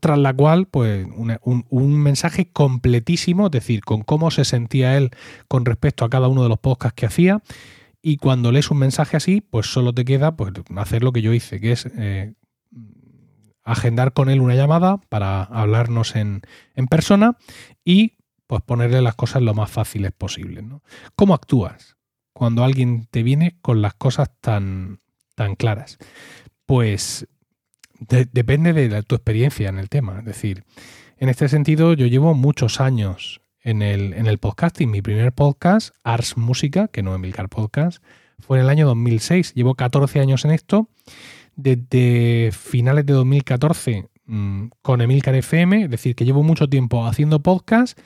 tras 0.00 0.18
la 0.18 0.34
cual, 0.34 0.66
pues, 0.66 1.06
un, 1.42 1.98
mensaje 2.00 2.50
completísimo, 2.50 3.46
es 3.46 3.52
decir, 3.52 3.82
con 3.82 4.02
cómo 4.02 4.30
se 4.30 4.44
sentía 4.44 4.96
él 4.96 5.10
con 5.46 5.64
respecto 5.64 6.04
a 6.04 6.10
cada 6.10 6.28
uno 6.28 6.42
de 6.42 6.48
los 6.48 6.58
podcasts 6.58 6.94
que 6.96 7.06
hacía. 7.06 7.42
Y 8.02 8.16
cuando 8.16 8.50
lees 8.50 8.70
un 8.70 8.78
mensaje 8.78 9.18
así, 9.18 9.42
pues 9.42 9.66
solo 9.66 9.92
te 9.92 10.06
queda 10.06 10.36
pues, 10.36 10.52
hacer 10.76 11.02
lo 11.02 11.12
que 11.12 11.20
yo 11.20 11.34
hice, 11.34 11.60
que 11.60 11.72
es 11.72 11.86
eh, 11.98 12.32
agendar 13.62 14.12
con 14.12 14.30
él 14.30 14.40
una 14.40 14.54
llamada 14.54 14.98
para 15.08 15.42
hablarnos 15.42 16.16
en, 16.16 16.42
persona 16.88 17.36
y 17.84 18.16
pues 18.46 18.62
ponerle 18.62 19.02
las 19.02 19.14
cosas 19.14 19.42
lo 19.42 19.54
más 19.54 19.70
fáciles 19.70 20.12
posibles. 20.12 20.64
¿Cómo 21.14 21.34
actúas 21.34 21.96
cuando 22.32 22.64
alguien 22.64 23.06
te 23.10 23.22
viene 23.22 23.58
con 23.60 23.82
las 23.82 23.94
cosas 23.94 24.30
tan, 24.40 24.98
tan 25.34 25.54
claras? 25.54 25.98
Pues 26.64 27.28
depende 28.00 28.72
de 28.72 29.02
tu 29.02 29.14
experiencia 29.14 29.68
en 29.68 29.78
el 29.78 29.88
tema. 29.88 30.20
Es 30.20 30.24
decir, 30.24 30.64
en 31.18 31.28
este 31.28 31.48
sentido, 31.48 31.92
yo 31.92 32.06
llevo 32.06 32.34
muchos 32.34 32.80
años 32.80 33.40
en 33.62 33.82
el, 33.82 34.14
en 34.14 34.26
el 34.26 34.38
podcasting. 34.38 34.90
Mi 34.90 35.02
primer 35.02 35.32
podcast, 35.32 35.94
Ars 36.02 36.36
Música, 36.36 36.88
que 36.88 37.02
no 37.02 37.14
Emilcar 37.14 37.48
Podcast, 37.48 38.02
fue 38.38 38.58
en 38.58 38.64
el 38.64 38.70
año 38.70 38.86
2006. 38.86 39.54
Llevo 39.54 39.74
14 39.74 40.20
años 40.20 40.44
en 40.44 40.52
esto. 40.52 40.88
Desde 41.56 42.50
finales 42.52 43.04
de 43.04 43.12
2014 43.12 44.08
mm, 44.24 44.66
con 44.80 45.00
Emilcar 45.02 45.34
FM, 45.34 45.84
es 45.84 45.90
decir, 45.90 46.14
que 46.14 46.24
llevo 46.24 46.42
mucho 46.42 46.68
tiempo 46.68 47.06
haciendo 47.06 47.42
podcast, 47.42 47.98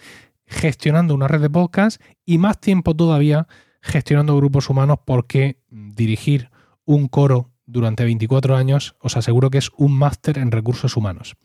gestionando 0.47 1.15
una 1.15 1.29
red 1.29 1.41
de 1.41 1.51
podcast 1.51 2.03
y 2.25 2.39
más 2.39 2.61
tiempo 2.61 2.97
todavía 2.97 3.47
gestionando 3.81 4.37
grupos 4.37 4.71
humanos 4.71 4.99
porque 5.05 5.59
dirigir 5.71 6.51
un 6.85 7.07
coro 7.07 7.51
durante 7.66 8.04
24 8.04 8.56
años, 8.56 8.97
os 9.00 9.16
aseguro 9.16 9.50
que 9.50 9.59
es 9.59 9.71
un 9.76 9.97
máster 9.97 10.38
en 10.38 10.50
recursos 10.50 10.97
humanos. 10.97 11.37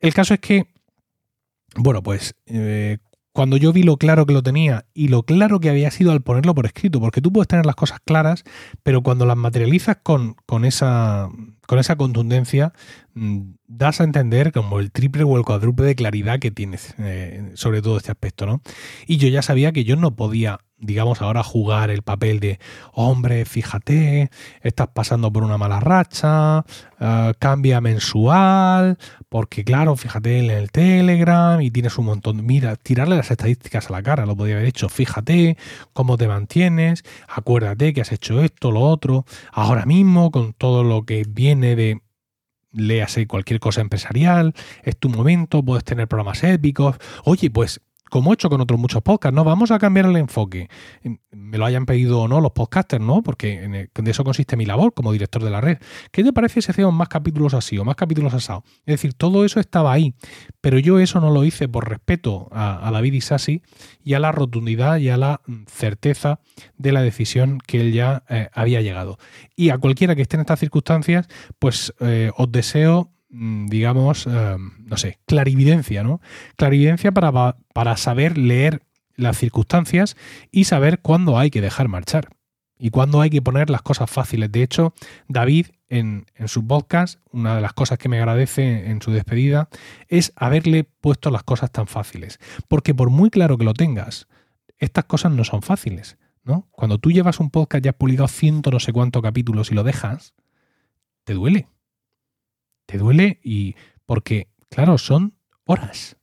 El 0.00 0.14
caso 0.14 0.34
es 0.34 0.40
que, 0.40 0.66
bueno, 1.76 2.02
pues 2.02 2.34
eh, 2.46 2.98
cuando 3.32 3.56
yo 3.56 3.72
vi 3.72 3.82
lo 3.82 3.96
claro 3.96 4.26
que 4.26 4.34
lo 4.34 4.42
tenía 4.42 4.84
y 4.92 5.08
lo 5.08 5.22
claro 5.22 5.58
que 5.58 5.70
había 5.70 5.90
sido 5.90 6.12
al 6.12 6.22
ponerlo 6.22 6.54
por 6.54 6.66
escrito, 6.66 7.00
porque 7.00 7.20
tú 7.20 7.32
puedes 7.32 7.48
tener 7.48 7.64
las 7.64 7.76
cosas 7.76 8.00
claras, 8.04 8.44
pero 8.82 9.02
cuando 9.02 9.24
las 9.26 9.36
materializas 9.36 9.98
con, 10.02 10.36
con, 10.44 10.64
esa, 10.64 11.30
con 11.66 11.78
esa 11.78 11.96
contundencia, 11.96 12.72
mm, 13.14 13.40
das 13.66 14.00
a 14.00 14.04
entender 14.04 14.52
como 14.52 14.80
el 14.80 14.90
triple 14.90 15.24
o 15.24 15.36
el 15.36 15.44
cuádruple 15.44 15.86
de 15.86 15.94
claridad 15.94 16.38
que 16.38 16.50
tienes 16.50 16.94
eh, 16.98 17.52
sobre 17.54 17.82
todo 17.82 17.96
este 17.96 18.10
aspecto, 18.10 18.46
¿no? 18.46 18.62
Y 19.06 19.16
yo 19.18 19.28
ya 19.28 19.42
sabía 19.42 19.72
que 19.72 19.84
yo 19.84 19.96
no 19.96 20.14
podía 20.16 20.60
digamos, 20.82 21.22
ahora 21.22 21.44
jugar 21.44 21.90
el 21.90 22.02
papel 22.02 22.40
de, 22.40 22.58
hombre, 22.92 23.44
fíjate, 23.44 24.30
estás 24.62 24.88
pasando 24.88 25.32
por 25.32 25.44
una 25.44 25.56
mala 25.56 25.78
racha, 25.78 26.64
eh, 26.98 27.32
cambia 27.38 27.80
mensual, 27.80 28.98
porque 29.28 29.62
claro, 29.64 29.94
fíjate 29.94 30.40
en 30.40 30.50
el 30.50 30.72
Telegram 30.72 31.60
y 31.60 31.70
tienes 31.70 31.96
un 31.98 32.06
montón, 32.06 32.44
mira, 32.44 32.74
tirarle 32.74 33.16
las 33.16 33.30
estadísticas 33.30 33.88
a 33.88 33.92
la 33.92 34.02
cara, 34.02 34.26
lo 34.26 34.36
podía 34.36 34.56
haber 34.56 34.66
hecho, 34.66 34.88
fíjate 34.88 35.56
cómo 35.92 36.18
te 36.18 36.26
mantienes, 36.26 37.04
acuérdate 37.28 37.92
que 37.92 38.00
has 38.00 38.10
hecho 38.10 38.42
esto, 38.42 38.72
lo 38.72 38.80
otro, 38.80 39.24
ahora 39.52 39.86
mismo 39.86 40.32
con 40.32 40.52
todo 40.52 40.82
lo 40.82 41.04
que 41.04 41.24
viene 41.28 41.51
de 41.60 42.00
léase 42.72 43.26
cualquier 43.26 43.60
cosa 43.60 43.80
empresarial, 43.80 44.54
es 44.82 44.96
tu 44.96 45.08
momento, 45.08 45.62
puedes 45.62 45.84
tener 45.84 46.08
programas 46.08 46.42
épicos. 46.44 46.96
Oye, 47.24 47.50
pues 47.50 47.82
como 48.12 48.30
he 48.30 48.34
hecho 48.34 48.50
con 48.50 48.60
otros 48.60 48.78
muchos 48.78 49.00
podcasts, 49.00 49.34
no 49.34 49.42
vamos 49.42 49.70
a 49.70 49.78
cambiar 49.78 50.04
el 50.04 50.16
enfoque. 50.16 50.68
Me 51.30 51.56
lo 51.56 51.64
hayan 51.64 51.86
pedido 51.86 52.20
o 52.20 52.28
no 52.28 52.42
los 52.42 52.52
podcasters, 52.52 53.02
¿no? 53.02 53.22
Porque 53.22 53.64
en, 53.64 53.72
de 53.72 54.10
eso 54.10 54.22
consiste 54.22 54.54
mi 54.54 54.66
labor 54.66 54.92
como 54.92 55.12
director 55.12 55.42
de 55.42 55.48
la 55.48 55.62
red. 55.62 55.78
¿Qué 56.10 56.22
te 56.22 56.30
parece 56.30 56.60
si 56.60 56.70
hacemos 56.70 56.92
más 56.92 57.08
capítulos 57.08 57.54
así 57.54 57.78
o 57.78 57.86
más 57.86 57.96
capítulos 57.96 58.34
asados? 58.34 58.64
Es 58.80 58.92
decir, 58.92 59.14
todo 59.14 59.46
eso 59.46 59.60
estaba 59.60 59.94
ahí, 59.94 60.14
pero 60.60 60.78
yo 60.78 60.98
eso 60.98 61.22
no 61.22 61.30
lo 61.30 61.42
hice 61.42 61.70
por 61.70 61.88
respeto 61.88 62.50
a, 62.52 62.90
David 62.92 63.14
Isasi 63.14 63.62
y 64.04 64.12
a 64.12 64.18
la 64.18 64.30
rotundidad 64.30 64.98
y 64.98 65.08
a 65.08 65.16
la 65.16 65.40
certeza 65.66 66.40
de 66.76 66.92
la 66.92 67.00
decisión 67.00 67.60
que 67.66 67.80
él 67.80 67.94
ya 67.94 68.24
eh, 68.28 68.50
había 68.52 68.82
llegado. 68.82 69.16
Y 69.56 69.70
a 69.70 69.78
cualquiera 69.78 70.14
que 70.14 70.20
esté 70.20 70.36
en 70.36 70.42
estas 70.42 70.60
circunstancias, 70.60 71.28
pues 71.58 71.94
eh, 72.00 72.30
os 72.36 72.52
deseo 72.52 73.10
Mm, 73.21 73.21
digamos, 73.32 74.26
eh, 74.26 74.56
no 74.58 74.96
sé, 74.98 75.18
clarividencia, 75.26 76.02
¿no? 76.02 76.20
Clarividencia 76.56 77.12
para, 77.12 77.56
para 77.72 77.96
saber 77.96 78.36
leer 78.36 78.82
las 79.16 79.38
circunstancias 79.38 80.16
y 80.50 80.64
saber 80.64 81.00
cuándo 81.00 81.38
hay 81.38 81.50
que 81.50 81.62
dejar 81.62 81.88
marchar 81.88 82.28
y 82.78 82.90
cuándo 82.90 83.20
hay 83.20 83.30
que 83.30 83.40
poner 83.40 83.70
las 83.70 83.82
cosas 83.82 84.10
fáciles. 84.10 84.52
De 84.52 84.62
hecho, 84.62 84.92
David 85.28 85.68
en, 85.88 86.26
en, 86.34 86.48
su 86.48 86.66
podcast, 86.66 87.20
una 87.30 87.54
de 87.54 87.62
las 87.62 87.72
cosas 87.72 87.98
que 87.98 88.08
me 88.08 88.18
agradece 88.18 88.90
en 88.90 89.00
su 89.00 89.12
despedida 89.12 89.68
es 90.08 90.32
haberle 90.36 90.84
puesto 90.84 91.30
las 91.30 91.42
cosas 91.42 91.70
tan 91.70 91.86
fáciles. 91.86 92.38
Porque 92.68 92.94
por 92.94 93.10
muy 93.10 93.30
claro 93.30 93.56
que 93.56 93.64
lo 93.64 93.74
tengas, 93.74 94.26
estas 94.78 95.04
cosas 95.04 95.32
no 95.32 95.44
son 95.44 95.62
fáciles. 95.62 96.18
¿no? 96.44 96.68
Cuando 96.70 96.98
tú 96.98 97.10
llevas 97.10 97.40
un 97.40 97.50
podcast 97.50 97.84
ya 97.84 97.90
has 97.92 97.96
publicado 97.96 98.28
ciento 98.28 98.70
no 98.70 98.80
sé 98.80 98.92
cuántos 98.92 99.22
capítulos 99.22 99.70
y 99.70 99.74
lo 99.74 99.84
dejas, 99.84 100.34
te 101.24 101.34
duele 101.34 101.68
te 102.86 102.98
duele 102.98 103.40
y 103.42 103.74
porque, 104.06 104.48
claro, 104.68 104.98
son 104.98 105.34
horas, 105.64 106.16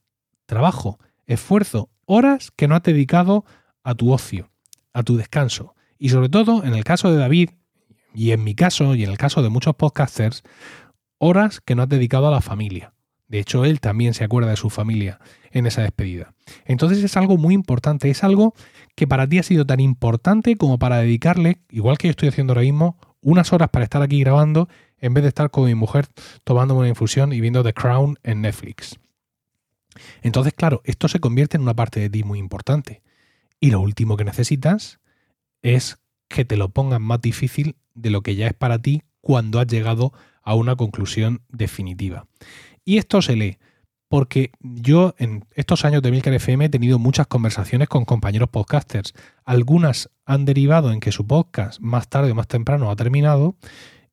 trabajo, 0.46 1.00
esfuerzo, 1.26 1.90
horas 2.06 2.52
que 2.52 2.68
no 2.68 2.76
has 2.76 2.84
dedicado 2.84 3.46
a 3.84 3.96
tu 3.96 4.12
ocio, 4.12 4.50
a 4.94 5.04
tu 5.04 5.18
descanso. 5.18 5.76
Y 5.98 6.10
sobre 6.10 6.30
todo, 6.30 6.64
en 6.64 6.74
el 6.74 6.84
caso 6.84 7.12
de 7.12 7.18
David, 7.18 7.52
y 8.14 8.32
en 8.32 8.44
mi 8.44 8.56
caso, 8.56 8.96
y 8.96 9.04
en 9.04 9.12
el 9.12 9.18
caso 9.18 9.42
de 9.44 9.50
muchos 9.50 9.76
podcasters, 9.76 10.44
horas 11.18 11.62
que 11.62 11.76
no 11.76 11.84
has 11.84 11.90
dedicado 11.90 12.28
a 12.28 12.32
la 12.32 12.42
familia. 12.42 12.94
De 13.28 13.40
hecho, 13.40 13.64
él 13.64 13.80
también 13.80 14.16
se 14.16 14.24
acuerda 14.24 14.50
de 14.50 14.56
su 14.56 14.72
familia 14.72 15.20
en 15.52 15.68
esa 15.68 15.84
despedida. 15.84 16.34
Entonces 16.66 17.04
es 17.04 17.16
algo 17.16 17.38
muy 17.38 17.54
importante, 17.54 18.10
es 18.10 18.24
algo 18.24 18.56
que 18.96 19.06
para 19.06 19.28
ti 19.28 19.38
ha 19.38 19.44
sido 19.44 19.66
tan 19.66 19.80
importante 19.80 20.56
como 20.56 20.80
para 20.80 20.98
dedicarle, 20.98 21.62
igual 21.70 22.00
que 22.00 22.08
yo 22.08 22.12
estoy 22.12 22.30
haciendo 22.30 22.54
ahora 22.54 22.64
mismo, 22.64 22.98
unas 23.22 23.52
horas 23.54 23.70
para 23.70 23.84
estar 23.84 24.02
aquí 24.02 24.20
grabando 24.22 24.70
en 24.98 25.14
vez 25.14 25.24
de 25.24 25.30
estar 25.30 25.50
con 25.50 25.66
mi 25.66 25.76
mujer 25.76 26.08
tomando 26.44 26.76
una 26.76 26.88
infusión 26.88 27.34
y 27.34 27.42
viendo 27.42 27.64
The 27.64 27.74
Crown 27.74 28.18
en 28.24 28.42
Netflix. 28.42 29.00
Entonces, 30.22 30.54
claro, 30.54 30.82
esto 30.84 31.08
se 31.08 31.20
convierte 31.20 31.58
en 31.58 31.64
una 31.64 31.74
parte 31.74 32.00
de 32.00 32.10
ti 32.10 32.24
muy 32.24 32.40
importante. 32.40 33.02
Y 33.60 33.72
lo 33.72 33.82
último 33.82 34.18
que 34.18 34.24
necesitas 34.24 35.00
es 35.62 36.00
que 36.28 36.46
te 36.46 36.58
lo 36.58 36.70
pongan 36.70 37.02
más 37.02 37.22
difícil 37.22 37.76
de 37.94 38.10
lo 38.10 38.22
que 38.22 38.36
ya 38.36 38.48
es 38.48 38.54
para 38.54 38.80
ti 38.80 39.04
cuando 39.22 39.60
has 39.60 39.68
llegado 39.68 40.14
a 40.42 40.56
una 40.56 40.76
conclusión 40.76 41.42
definitiva. 41.50 42.28
Y 42.86 42.98
esto 42.98 43.22
se 43.22 43.36
lee 43.36 43.58
porque 44.10 44.52
yo 44.60 45.14
en 45.20 45.46
estos 45.54 45.86
años 45.86 46.02
de 46.02 46.12
Milcar 46.12 46.34
FM 46.34 46.66
he 46.66 46.70
tenido 46.70 47.00
muchas 47.00 47.28
conversaciones 47.28 47.88
con 47.88 48.06
compañeros 48.06 48.50
podcasters. 48.50 49.14
Algunas 49.46 50.10
han 50.26 50.46
derivado 50.46 50.92
en 50.92 51.00
que 51.00 51.12
su 51.12 51.26
podcast 51.26 51.80
más 51.80 52.10
tarde 52.10 52.32
o 52.32 52.36
más 52.36 52.48
temprano 52.48 52.90
ha 52.90 52.96
terminado 52.96 53.56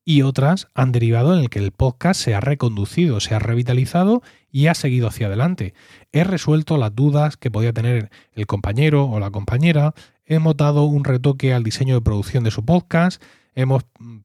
y 0.05 0.21
otras 0.21 0.67
han 0.75 0.91
derivado 0.91 1.33
en 1.33 1.41
el 1.41 1.49
que 1.49 1.59
el 1.59 1.71
podcast 1.71 2.21
se 2.21 2.35
ha 2.35 2.39
reconducido, 2.39 3.19
se 3.19 3.33
ha 3.33 3.39
revitalizado 3.39 4.21
y 4.51 4.67
ha 4.67 4.75
seguido 4.75 5.07
hacia 5.07 5.27
adelante. 5.27 5.73
He 6.11 6.23
resuelto 6.23 6.77
las 6.77 6.95
dudas 6.95 7.35
que 7.35 7.51
podía 7.51 7.73
tener 7.73 8.11
el 8.31 8.45
compañero 8.45 9.05
o 9.05 9.19
la 9.19 9.31
compañera, 9.31 9.95
hemos 10.25 10.55
dado 10.55 10.83
un 10.83 11.03
retoque 11.03 11.53
al 11.53 11.63
diseño 11.63 11.95
de 11.95 12.01
producción 12.01 12.43
de 12.43 12.51
su 12.51 12.63
podcast, 12.63 13.21
hemos 13.55 13.83
mm, 13.99 14.19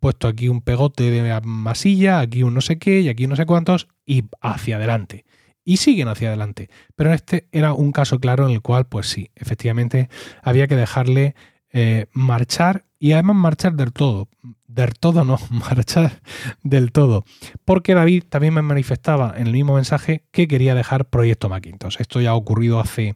puesto 0.00 0.28
aquí 0.28 0.48
un 0.48 0.60
pegote 0.60 1.10
de 1.10 1.40
masilla, 1.44 2.20
aquí 2.20 2.42
un 2.42 2.54
no 2.54 2.60
sé 2.60 2.78
qué 2.78 3.00
y 3.00 3.08
aquí 3.08 3.26
no 3.26 3.36
sé 3.36 3.46
cuántos 3.46 3.88
y 4.06 4.24
hacia 4.40 4.76
adelante. 4.76 5.24
Y 5.64 5.76
siguen 5.76 6.08
hacia 6.08 6.28
adelante. 6.28 6.70
Pero 6.96 7.12
este 7.12 7.48
era 7.52 7.72
un 7.72 7.92
caso 7.92 8.18
claro 8.18 8.46
en 8.46 8.54
el 8.54 8.62
cual, 8.62 8.86
pues 8.86 9.08
sí, 9.08 9.30
efectivamente 9.36 10.08
había 10.42 10.66
que 10.66 10.76
dejarle 10.76 11.34
eh, 11.72 12.06
marchar 12.12 12.84
y 12.98 13.12
además 13.12 13.36
marchar 13.36 13.74
del 13.74 13.92
todo. 13.92 14.28
Del 14.74 14.94
todo 14.94 15.24
no, 15.24 15.38
marchar 15.50 16.22
del 16.62 16.92
todo. 16.92 17.24
Porque 17.64 17.94
David 17.94 18.24
también 18.28 18.54
me 18.54 18.62
manifestaba 18.62 19.34
en 19.36 19.48
el 19.48 19.52
mismo 19.52 19.74
mensaje 19.74 20.24
que 20.30 20.48
quería 20.48 20.74
dejar 20.74 21.10
Proyecto 21.10 21.50
Macintosh. 21.50 21.96
Esto 21.98 22.20
ya 22.22 22.30
ha 22.30 22.34
ocurrido 22.34 22.80
hace, 22.80 23.14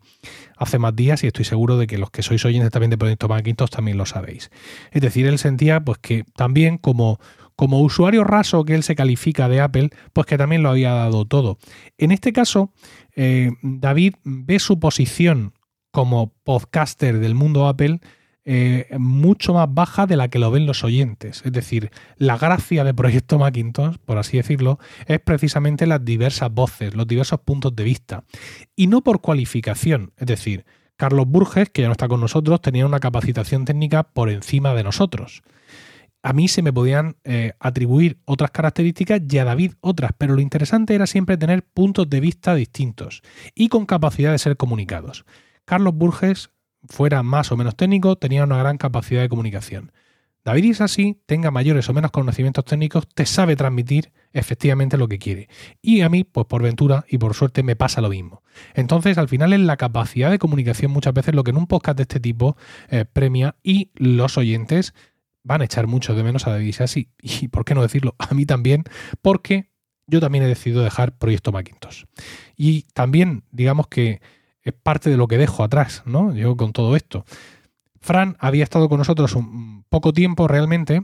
hace 0.59 0.79
más 0.79 0.95
días 0.95 1.25
y 1.25 1.29
estoy 1.29 1.47
seguro 1.47 1.79
de 1.79 1.87
que 1.87 1.97
los 1.97 2.11
que 2.11 2.23
sois 2.23 2.45
oyentes 2.45 2.71
también 2.71 2.91
de 2.91 2.99
Proyecto 2.99 3.29
Macintosh 3.29 3.71
también 3.71 3.97
lo 3.97 4.05
sabéis. 4.05 4.51
Es 4.91 5.01
decir, 5.01 5.27
él 5.27 5.39
sentía 5.39 5.81
pues 5.81 5.97
que 5.99 6.25
también 6.37 6.77
como, 6.77 7.19
como 7.55 7.81
usuario 7.81 8.23
raso 8.23 8.65
que 8.65 8.75
él 8.75 8.83
se 8.83 8.95
califica 8.95 9.49
de 9.49 9.63
Apple, 9.63 9.91
pues 10.13 10.27
que 10.27 10.37
también 10.37 10.63
lo 10.63 10.69
había 10.69 10.93
dado 10.93 11.25
todo. 11.25 11.59
En 11.97 12.13
este 12.13 12.35
caso, 12.35 12.71
eh, 13.15 13.53
David 13.63 14.17
ve 14.25 14.59
su 14.59 14.79
posición 14.79 15.55
como 15.91 16.35
podcaster 16.45 17.19
del 17.19 17.35
mundo 17.35 17.67
Apple 17.67 18.01
eh, 18.49 18.87
mucho 18.99 19.55
más 19.55 19.67
baja 19.69 20.07
de 20.07 20.17
la 20.17 20.29
que 20.29 20.39
lo 20.39 20.53
ven 20.53 20.67
los 20.67 20.85
oyentes. 20.85 21.43
Es 21.45 21.51
decir, 21.51 21.91
la 22.17 22.39
gracia 22.39 22.85
de 22.85 22.95
Proyecto 22.95 23.41
Macintosh, 23.41 23.97
por 24.05 24.19
así 24.19 24.37
decirlo, 24.37 24.79
es 25.07 25.19
precisamente 25.19 25.85
las 25.85 26.05
diversas 26.05 26.53
voces, 26.53 26.95
los 26.95 27.09
diversos 27.09 27.41
puntos 27.41 27.75
de 27.75 27.83
vista. 27.83 28.25
Y 28.77 28.87
no 28.87 29.03
por 29.03 29.21
cualificación. 29.21 30.13
Es 30.17 30.29
decir, 30.29 30.65
Carlos 30.97 31.27
Burges, 31.27 31.71
que 31.71 31.83
ya 31.83 31.89
no 31.89 31.93
está 31.93 32.07
con 32.07 32.21
nosotros, 32.21 32.61
tenía 32.61 32.87
una 32.87 33.01
capacitación 33.01 33.65
técnica 33.65 34.05
por 34.05 34.31
encima 34.31 34.75
de 34.75 34.85
nosotros. 34.85 35.43
A 36.23 36.33
mí 36.33 36.47
se 36.47 36.63
me 36.63 36.73
podían 36.73 37.17
eh, 37.25 37.53
atribuir 37.59 38.21
otras 38.27 38.53
características 38.53 39.23
y 39.29 39.39
a 39.39 39.45
David 39.45 39.73
otras, 39.81 40.13
pero 40.17 40.35
lo 40.35 40.41
interesante 40.41 40.95
era 40.95 41.09
siempre 41.09 41.37
tener 41.37 41.65
puntos 41.65 42.09
de 42.09 42.21
vista 42.21 42.55
distintos 42.55 43.23
y 43.57 43.69
con 43.69 43.87
capacidad 43.87 44.31
de 44.31 44.39
ser 44.39 44.57
comunicados. 44.57 45.25
Carlos 45.65 45.95
Burges 45.95 46.51
fuera 46.89 47.23
más 47.23 47.53
o 47.53 47.57
menos 47.57 47.77
técnico, 47.77 48.17
tenía 48.17 48.45
una 48.45 48.59
gran 48.59 48.79
capacidad 48.79 49.21
de 49.21 49.29
comunicación. 49.29 49.93
David 50.47 50.77
así, 50.79 51.21
tenga 51.27 51.51
mayores 51.51 51.89
o 51.89 51.93
menos 51.93 52.13
conocimientos 52.13 52.65
técnicos, 52.65 53.09
te 53.09 53.27
sabe 53.27 53.57
transmitir 53.57 54.13
efectivamente 54.33 54.97
lo 54.97 55.09
que 55.09 55.19
quiere. 55.19 55.49
Y 55.83 56.03
a 56.03 56.09
mí, 56.09 56.23
pues 56.23 56.47
por 56.47 56.63
ventura 56.63 57.05
y 57.09 57.19
por 57.19 57.35
suerte, 57.35 57.65
me 57.65 57.75
pasa 57.75 58.01
lo 58.01 58.11
mismo. 58.11 58.45
Entonces, 58.75 59.19
al 59.19 59.29
final 59.29 59.53
es 59.53 59.59
la 59.59 59.77
capacidad 59.77 60.31
de 60.31 60.39
comunicación 60.39 60.93
muchas 60.93 61.15
veces 61.15 61.35
lo 61.35 61.43
que 61.43 61.51
en 61.51 61.57
un 61.57 61.67
podcast 61.67 61.97
de 61.97 62.03
este 62.03 62.21
tipo 62.21 62.57
eh, 62.91 63.05
premia 63.13 63.57
y 63.65 63.91
los 63.97 64.39
oyentes 64.39 64.95
van 65.43 65.63
a 65.63 65.65
echar 65.65 65.89
mucho 65.89 66.15
de 66.15 66.23
menos 66.23 66.47
a 66.47 66.51
David 66.51 66.77
así. 66.79 67.09
Y 67.21 67.49
por 67.49 67.65
qué 67.65 67.75
no 67.75 67.83
decirlo, 67.83 68.15
a 68.19 68.33
mí 68.33 68.47
también, 68.47 68.85
porque 69.23 69.73
yo 70.07 70.21
también 70.21 70.45
he 70.45 70.49
decidido 70.49 70.85
dejar 70.85 71.19
Proyecto 71.19 71.51
Macintosh. 71.51 72.05
Y 72.57 72.83
también, 72.95 73.43
digamos 73.51 73.89
que 73.89 74.21
es 74.67 74.75
parte 74.75 75.11
de 75.11 75.17
lo 75.17 75.29
que 75.29 75.39
dejo 75.39 75.63
atrás, 75.63 76.03
¿no? 76.07 76.35
Yo 76.35 76.57
con 76.57 76.73
todo 76.73 76.97
esto. 76.97 77.25
Fran 78.01 78.37
había 78.41 78.65
estado 78.65 78.89
con 78.89 78.99
nosotros 78.99 79.35
un 79.37 79.85
poco 79.89 80.13
tiempo 80.13 80.49
realmente. 80.49 81.03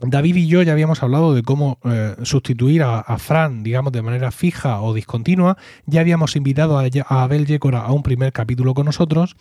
David 0.00 0.34
y 0.34 0.48
yo 0.48 0.62
ya 0.62 0.72
habíamos 0.72 1.00
hablado 1.04 1.32
de 1.32 1.44
cómo 1.44 1.78
eh, 1.84 2.16
sustituir 2.24 2.82
a, 2.82 3.18
Fran, 3.18 3.62
digamos, 3.62 3.92
de 3.92 4.02
manera 4.02 4.32
fija 4.32 4.80
o 4.80 4.94
discontinua. 4.94 5.56
Ya 5.86 6.00
habíamos 6.00 6.34
invitado 6.34 6.76
a, 6.76 6.88
Abel 7.22 7.46
Yecora 7.46 7.82
a 7.82 7.92
un 7.92 8.02
primer 8.02 8.32
capítulo 8.32 8.74
con 8.74 8.86
nosotros. 8.86 9.36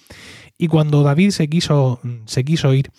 Y 0.59 0.67
cuando 0.67 1.01
David 1.01 1.31
se 1.31 1.47
quiso, 1.47 1.99
se 2.25 2.43
quiso 2.43 2.75
ir, 2.75 2.91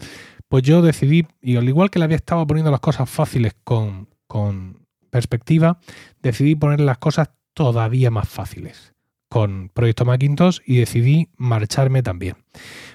pues 0.48 0.64
yo 0.64 0.82
decidí, 0.82 1.28
y 1.40 1.54
al 1.54 1.68
igual 1.68 1.90
que 1.90 2.00
le 2.00 2.06
había 2.06 2.16
estado 2.16 2.44
poniendo 2.48 2.72
las 2.72 2.80
cosas 2.80 3.08
fáciles 3.08 3.54
con, 3.62 4.08
con 4.26 4.88
perspectiva, 5.10 5.78
decidí 6.20 6.56
poner 6.56 6.80
las 6.80 6.98
cosas 6.98 7.30
todavía 7.54 8.10
más 8.10 8.28
fáciles 8.28 8.91
con 9.32 9.70
Proyecto 9.72 10.04
Macintosh 10.04 10.58
y 10.66 10.76
decidí 10.76 11.30
marcharme 11.38 12.02
también. 12.02 12.36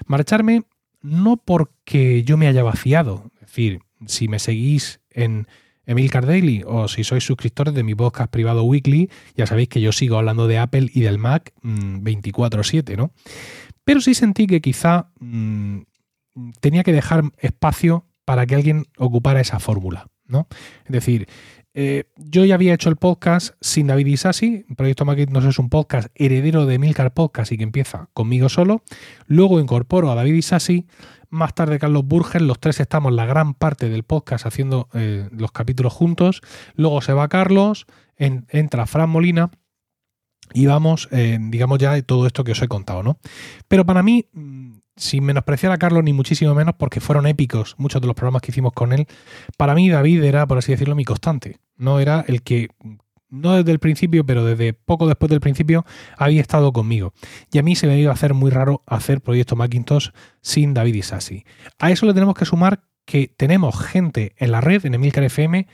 Marcharme 0.06 0.62
no 1.02 1.36
porque 1.36 2.22
yo 2.22 2.36
me 2.36 2.46
haya 2.46 2.62
vaciado, 2.62 3.32
es 3.34 3.48
decir, 3.48 3.80
si 4.06 4.28
me 4.28 4.38
seguís 4.38 5.00
en 5.10 5.48
Emilcar 5.84 6.26
Daily 6.26 6.62
o 6.64 6.86
si 6.86 7.02
sois 7.02 7.24
suscriptores 7.24 7.74
de 7.74 7.82
mi 7.82 7.96
podcast 7.96 8.30
privado 8.30 8.62
weekly, 8.62 9.10
ya 9.34 9.48
sabéis 9.48 9.68
que 9.68 9.80
yo 9.80 9.90
sigo 9.90 10.16
hablando 10.16 10.46
de 10.46 10.58
Apple 10.58 10.88
y 10.94 11.00
del 11.00 11.18
Mac 11.18 11.52
24/7, 11.64 12.94
mm, 12.94 12.96
¿no? 12.96 13.10
Pero 13.82 14.00
sí 14.00 14.14
sentí 14.14 14.46
que 14.46 14.60
quizá 14.60 15.10
mm, 15.18 15.80
tenía 16.60 16.84
que 16.84 16.92
dejar 16.92 17.24
espacio 17.38 18.06
para 18.24 18.46
que 18.46 18.54
alguien 18.54 18.84
ocupara 18.96 19.40
esa 19.40 19.58
fórmula, 19.58 20.06
¿no? 20.24 20.46
Es 20.84 20.92
decir, 20.92 21.26
eh, 21.80 22.06
yo 22.16 22.44
ya 22.44 22.56
había 22.56 22.74
hecho 22.74 22.88
el 22.88 22.96
podcast 22.96 23.54
sin 23.60 23.86
David 23.86 24.08
Isasi. 24.08 24.66
Proyecto 24.76 25.04
Macintosh 25.04 25.46
es 25.46 25.60
un 25.60 25.68
podcast 25.68 26.08
heredero 26.16 26.66
de 26.66 26.76
Milcar 26.76 27.14
Podcast 27.14 27.52
y 27.52 27.56
que 27.56 27.62
empieza 27.62 28.08
conmigo 28.14 28.48
solo. 28.48 28.82
Luego 29.28 29.60
incorporo 29.60 30.10
a 30.10 30.16
David 30.16 30.34
Isasi. 30.34 30.88
Más 31.30 31.54
tarde 31.54 31.78
Carlos 31.78 32.04
Burger. 32.04 32.42
Los 32.42 32.58
tres 32.58 32.80
estamos 32.80 33.12
la 33.12 33.26
gran 33.26 33.54
parte 33.54 33.88
del 33.90 34.02
podcast 34.02 34.44
haciendo 34.44 34.88
eh, 34.92 35.28
los 35.30 35.52
capítulos 35.52 35.92
juntos. 35.92 36.40
Luego 36.74 37.00
se 37.00 37.12
va 37.12 37.28
Carlos. 37.28 37.86
entra 38.16 38.86
Fran 38.86 39.10
Molina. 39.10 39.52
Y 40.54 40.66
vamos, 40.66 41.08
eh, 41.12 41.38
digamos 41.40 41.78
ya 41.78 41.92
de 41.92 42.02
todo 42.02 42.26
esto 42.26 42.42
que 42.42 42.52
os 42.52 42.62
he 42.62 42.66
contado, 42.66 43.04
¿no? 43.04 43.20
Pero 43.68 43.86
para 43.86 44.02
mí 44.02 44.26
sin 44.98 45.24
menospreciar 45.24 45.72
a 45.72 45.78
Carlos 45.78 46.04
ni 46.04 46.12
muchísimo 46.12 46.54
menos 46.54 46.74
porque 46.76 47.00
fueron 47.00 47.26
épicos 47.26 47.74
muchos 47.78 48.00
de 48.00 48.06
los 48.06 48.16
programas 48.16 48.42
que 48.42 48.50
hicimos 48.50 48.72
con 48.72 48.92
él, 48.92 49.06
para 49.56 49.74
mí 49.74 49.88
David 49.88 50.22
era, 50.24 50.46
por 50.46 50.58
así 50.58 50.72
decirlo, 50.72 50.94
mi 50.94 51.04
constante. 51.04 51.58
No 51.76 52.00
era 52.00 52.24
el 52.26 52.42
que, 52.42 52.68
no 53.30 53.54
desde 53.54 53.72
el 53.72 53.78
principio, 53.78 54.24
pero 54.26 54.44
desde 54.44 54.72
poco 54.72 55.06
después 55.06 55.30
del 55.30 55.40
principio, 55.40 55.84
había 56.16 56.40
estado 56.40 56.72
conmigo. 56.72 57.12
Y 57.52 57.58
a 57.58 57.62
mí 57.62 57.76
se 57.76 57.86
me 57.86 57.98
iba 57.98 58.10
a 58.10 58.14
hacer 58.14 58.34
muy 58.34 58.50
raro 58.50 58.82
hacer 58.86 59.20
Proyecto 59.20 59.56
Macintosh 59.56 60.10
sin 60.40 60.74
David 60.74 60.94
y 60.94 61.02
Sassi. 61.02 61.44
A 61.78 61.90
eso 61.90 62.06
le 62.06 62.14
tenemos 62.14 62.34
que 62.34 62.44
sumar 62.44 62.82
que 63.04 63.32
tenemos 63.36 63.78
gente 63.80 64.34
en 64.36 64.52
la 64.52 64.60
red, 64.60 64.84
en 64.84 64.94
Emilcar 64.94 65.24
FM, 65.24 65.66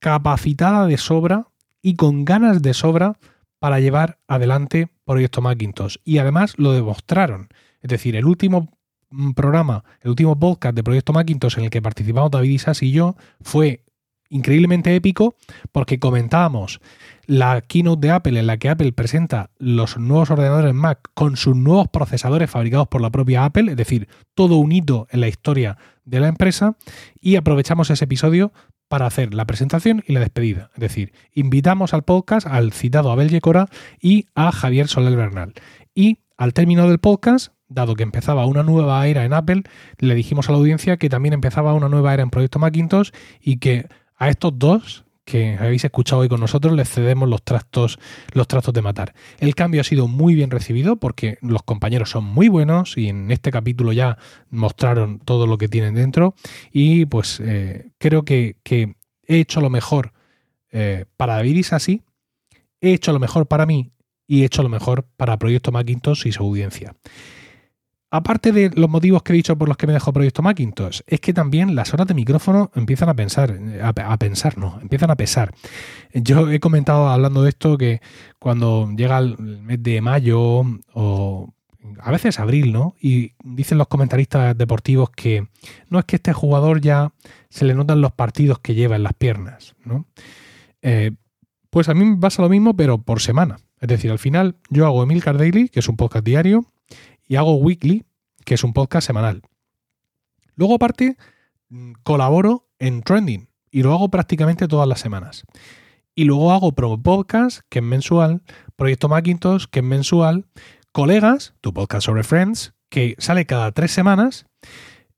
capacitada 0.00 0.86
de 0.86 0.96
sobra 0.96 1.48
y 1.80 1.94
con 1.94 2.24
ganas 2.24 2.60
de 2.60 2.74
sobra 2.74 3.18
para 3.58 3.78
llevar 3.78 4.18
adelante 4.26 4.88
Proyecto 5.04 5.40
Macintosh. 5.40 5.96
Y 6.04 6.18
además 6.18 6.54
lo 6.56 6.72
demostraron. 6.72 7.48
Es 7.82 7.88
decir, 7.88 8.16
el 8.16 8.24
último 8.24 8.70
mm, 9.10 9.32
programa, 9.32 9.84
el 10.00 10.10
último 10.10 10.38
podcast 10.38 10.74
de 10.74 10.82
Proyecto 10.82 11.12
Macintosh 11.12 11.58
en 11.58 11.64
el 11.64 11.70
que 11.70 11.82
participamos 11.82 12.30
David 12.30 12.50
Isas 12.50 12.82
y 12.82 12.92
yo 12.92 13.16
fue 13.40 13.84
increíblemente 14.30 14.94
épico 14.94 15.36
porque 15.72 15.98
comentábamos 15.98 16.80
la 17.26 17.60
keynote 17.60 18.06
de 18.06 18.12
Apple 18.12 18.40
en 18.40 18.46
la 18.46 18.56
que 18.56 18.70
Apple 18.70 18.92
presenta 18.92 19.50
los 19.58 19.98
nuevos 19.98 20.30
ordenadores 20.30 20.72
Mac 20.72 21.10
con 21.12 21.36
sus 21.36 21.54
nuevos 21.54 21.88
procesadores 21.88 22.50
fabricados 22.50 22.88
por 22.88 23.02
la 23.02 23.10
propia 23.10 23.44
Apple, 23.44 23.72
es 23.72 23.76
decir, 23.76 24.08
todo 24.34 24.56
un 24.56 24.72
hito 24.72 25.06
en 25.10 25.20
la 25.20 25.28
historia 25.28 25.76
de 26.04 26.20
la 26.20 26.28
empresa 26.28 26.76
y 27.20 27.36
aprovechamos 27.36 27.90
ese 27.90 28.04
episodio 28.04 28.52
para 28.88 29.06
hacer 29.06 29.32
la 29.34 29.46
presentación 29.46 30.02
y 30.06 30.12
la 30.12 30.20
despedida. 30.20 30.70
Es 30.74 30.80
decir, 30.80 31.12
invitamos 31.32 31.94
al 31.94 32.02
podcast 32.02 32.46
al 32.46 32.72
citado 32.72 33.10
Abel 33.10 33.30
Yecora 33.30 33.68
y 34.00 34.26
a 34.34 34.52
Javier 34.52 34.88
Soler 34.88 35.16
Bernal. 35.16 35.54
Y 35.94 36.18
al 36.36 36.52
término 36.52 36.88
del 36.88 36.98
podcast 36.98 37.52
dado 37.74 37.94
que 37.94 38.02
empezaba 38.02 38.46
una 38.46 38.62
nueva 38.62 39.06
era 39.06 39.24
en 39.24 39.32
Apple, 39.32 39.62
le 39.98 40.14
dijimos 40.14 40.48
a 40.48 40.52
la 40.52 40.58
audiencia 40.58 40.96
que 40.96 41.08
también 41.08 41.34
empezaba 41.34 41.74
una 41.74 41.88
nueva 41.88 42.14
era 42.14 42.22
en 42.22 42.30
Proyecto 42.30 42.58
Macintosh 42.58 43.10
y 43.40 43.58
que 43.58 43.86
a 44.16 44.28
estos 44.28 44.58
dos 44.58 45.04
que 45.24 45.56
habéis 45.58 45.84
escuchado 45.84 46.22
hoy 46.22 46.28
con 46.28 46.40
nosotros 46.40 46.74
les 46.74 46.90
cedemos 46.90 47.28
los 47.28 47.42
trastos, 47.42 47.98
los 48.32 48.46
de 48.48 48.82
matar. 48.82 49.14
El 49.38 49.54
cambio 49.54 49.80
ha 49.80 49.84
sido 49.84 50.08
muy 50.08 50.34
bien 50.34 50.50
recibido 50.50 50.96
porque 50.96 51.38
los 51.40 51.62
compañeros 51.62 52.10
son 52.10 52.24
muy 52.24 52.48
buenos 52.48 52.98
y 52.98 53.08
en 53.08 53.30
este 53.30 53.50
capítulo 53.50 53.92
ya 53.92 54.18
mostraron 54.50 55.20
todo 55.20 55.46
lo 55.46 55.58
que 55.58 55.68
tienen 55.68 55.94
dentro 55.94 56.34
y 56.72 57.06
pues 57.06 57.40
eh, 57.40 57.90
creo 57.98 58.24
que, 58.24 58.56
he 58.64 59.38
hecho 59.38 59.60
lo 59.60 59.70
mejor 59.70 60.12
eh, 60.72 61.04
para 61.16 61.36
David 61.36 61.64
así, 61.70 62.02
he 62.80 62.92
hecho 62.92 63.12
lo 63.12 63.20
mejor 63.20 63.46
para 63.46 63.66
mí 63.66 63.92
y 64.26 64.42
he 64.42 64.46
hecho 64.46 64.62
lo 64.62 64.68
mejor 64.68 65.06
para 65.16 65.38
Proyecto 65.38 65.70
Macintosh 65.70 66.26
y 66.26 66.32
su 66.32 66.42
audiencia. 66.42 66.94
Aparte 68.14 68.52
de 68.52 68.70
los 68.74 68.90
motivos 68.90 69.22
que 69.22 69.32
he 69.32 69.36
dicho 69.36 69.56
por 69.56 69.68
los 69.68 69.78
que 69.78 69.86
me 69.86 69.94
dejó 69.94 70.12
Proyecto 70.12 70.42
Macintosh, 70.42 71.00
es 71.06 71.18
que 71.18 71.32
también 71.32 71.74
las 71.74 71.94
horas 71.94 72.06
de 72.06 72.12
micrófono 72.12 72.70
empiezan 72.74 73.08
a 73.08 73.14
pensar, 73.14 73.58
a, 73.82 74.16
pensar, 74.18 74.58
no, 74.58 74.78
empiezan 74.82 75.10
a 75.10 75.16
pesar. 75.16 75.54
Yo 76.12 76.50
he 76.50 76.60
comentado 76.60 77.08
hablando 77.08 77.42
de 77.42 77.48
esto 77.48 77.78
que 77.78 78.02
cuando 78.38 78.86
llega 78.94 79.16
el 79.16 79.38
mes 79.38 79.82
de 79.82 80.02
mayo 80.02 80.62
o 80.92 81.54
a 82.00 82.10
veces 82.10 82.38
abril, 82.38 82.70
¿no? 82.70 82.96
Y 83.00 83.32
dicen 83.42 83.78
los 83.78 83.88
comentaristas 83.88 84.58
deportivos 84.58 85.08
que 85.08 85.48
no 85.88 85.98
es 85.98 86.04
que 86.04 86.16
este 86.16 86.34
jugador 86.34 86.82
ya 86.82 87.14
se 87.48 87.64
le 87.64 87.72
notan 87.72 88.02
los 88.02 88.12
partidos 88.12 88.58
que 88.58 88.74
lleva 88.74 88.96
en 88.96 89.04
las 89.04 89.14
piernas, 89.14 89.74
¿no? 89.86 90.04
Eh, 90.82 91.12
pues 91.70 91.88
a 91.88 91.94
mí 91.94 92.04
me 92.04 92.18
pasa 92.18 92.42
lo 92.42 92.50
mismo, 92.50 92.76
pero 92.76 92.98
por 92.98 93.22
semana. 93.22 93.56
Es 93.80 93.88
decir, 93.88 94.10
al 94.10 94.18
final 94.18 94.56
yo 94.68 94.84
hago 94.84 95.02
Emilcar 95.02 95.38
Daily, 95.38 95.70
que 95.70 95.80
es 95.80 95.88
un 95.88 95.96
podcast 95.96 96.26
diario, 96.26 96.66
y 97.26 97.36
hago 97.36 97.56
Weekly, 97.56 98.04
que 98.44 98.54
es 98.54 98.64
un 98.64 98.72
podcast 98.72 99.06
semanal. 99.06 99.42
Luego, 100.54 100.74
aparte, 100.74 101.16
mm, 101.68 101.92
colaboro 102.02 102.68
en 102.78 103.02
Trending 103.02 103.48
y 103.70 103.82
lo 103.82 103.92
hago 103.92 104.10
prácticamente 104.10 104.68
todas 104.68 104.88
las 104.88 105.00
semanas. 105.00 105.44
Y 106.14 106.24
luego 106.24 106.52
hago 106.52 106.72
Promo 106.72 107.02
Podcast, 107.02 107.60
que 107.70 107.78
es 107.78 107.84
mensual, 107.84 108.42
Proyecto 108.76 109.08
Macintosh, 109.08 109.64
que 109.70 109.80
es 109.80 109.84
mensual, 109.84 110.46
Colegas, 110.92 111.54
tu 111.62 111.72
podcast 111.72 112.04
sobre 112.04 112.22
Friends, 112.22 112.74
que 112.90 113.14
sale 113.16 113.46
cada 113.46 113.72
tres 113.72 113.92
semanas. 113.92 114.44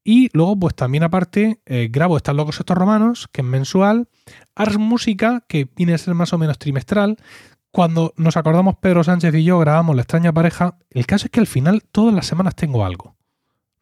Y 0.05 0.29
luego, 0.35 0.57
pues 0.57 0.75
también 0.77 1.03
aparte, 1.03 1.61
eh, 1.67 1.89
grabo 1.91 2.17
Están 2.17 2.37
locos 2.37 2.61
estos 2.61 2.79
romanos, 2.79 3.29
que 3.33 3.41
es 3.41 3.47
mensual, 3.47 4.09
Ars 4.55 4.79
Música, 4.79 5.45
que 5.49 5.69
viene 5.75 5.95
a 5.95 5.99
ser 5.99 6.15
más 6.15 6.33
o 6.33 6.39
menos 6.39 6.59
trimestral. 6.59 7.17
Cuando 7.75 8.15
nos 8.17 8.37
acordamos 8.37 8.77
Pedro 8.77 9.03
Sánchez 9.03 9.35
y 9.35 9.43
yo 9.43 9.59
grabamos 9.59 9.97
La 9.97 10.03
extraña 10.03 10.33
pareja, 10.33 10.79
el 10.91 11.07
caso 11.07 11.27
es 11.27 11.33
que 11.33 11.41
al 11.41 11.49
final 11.49 11.83
todas 11.83 12.15
las 12.15 12.25
semanas 12.25 12.55
tengo 12.55 12.85
algo. 12.85 13.17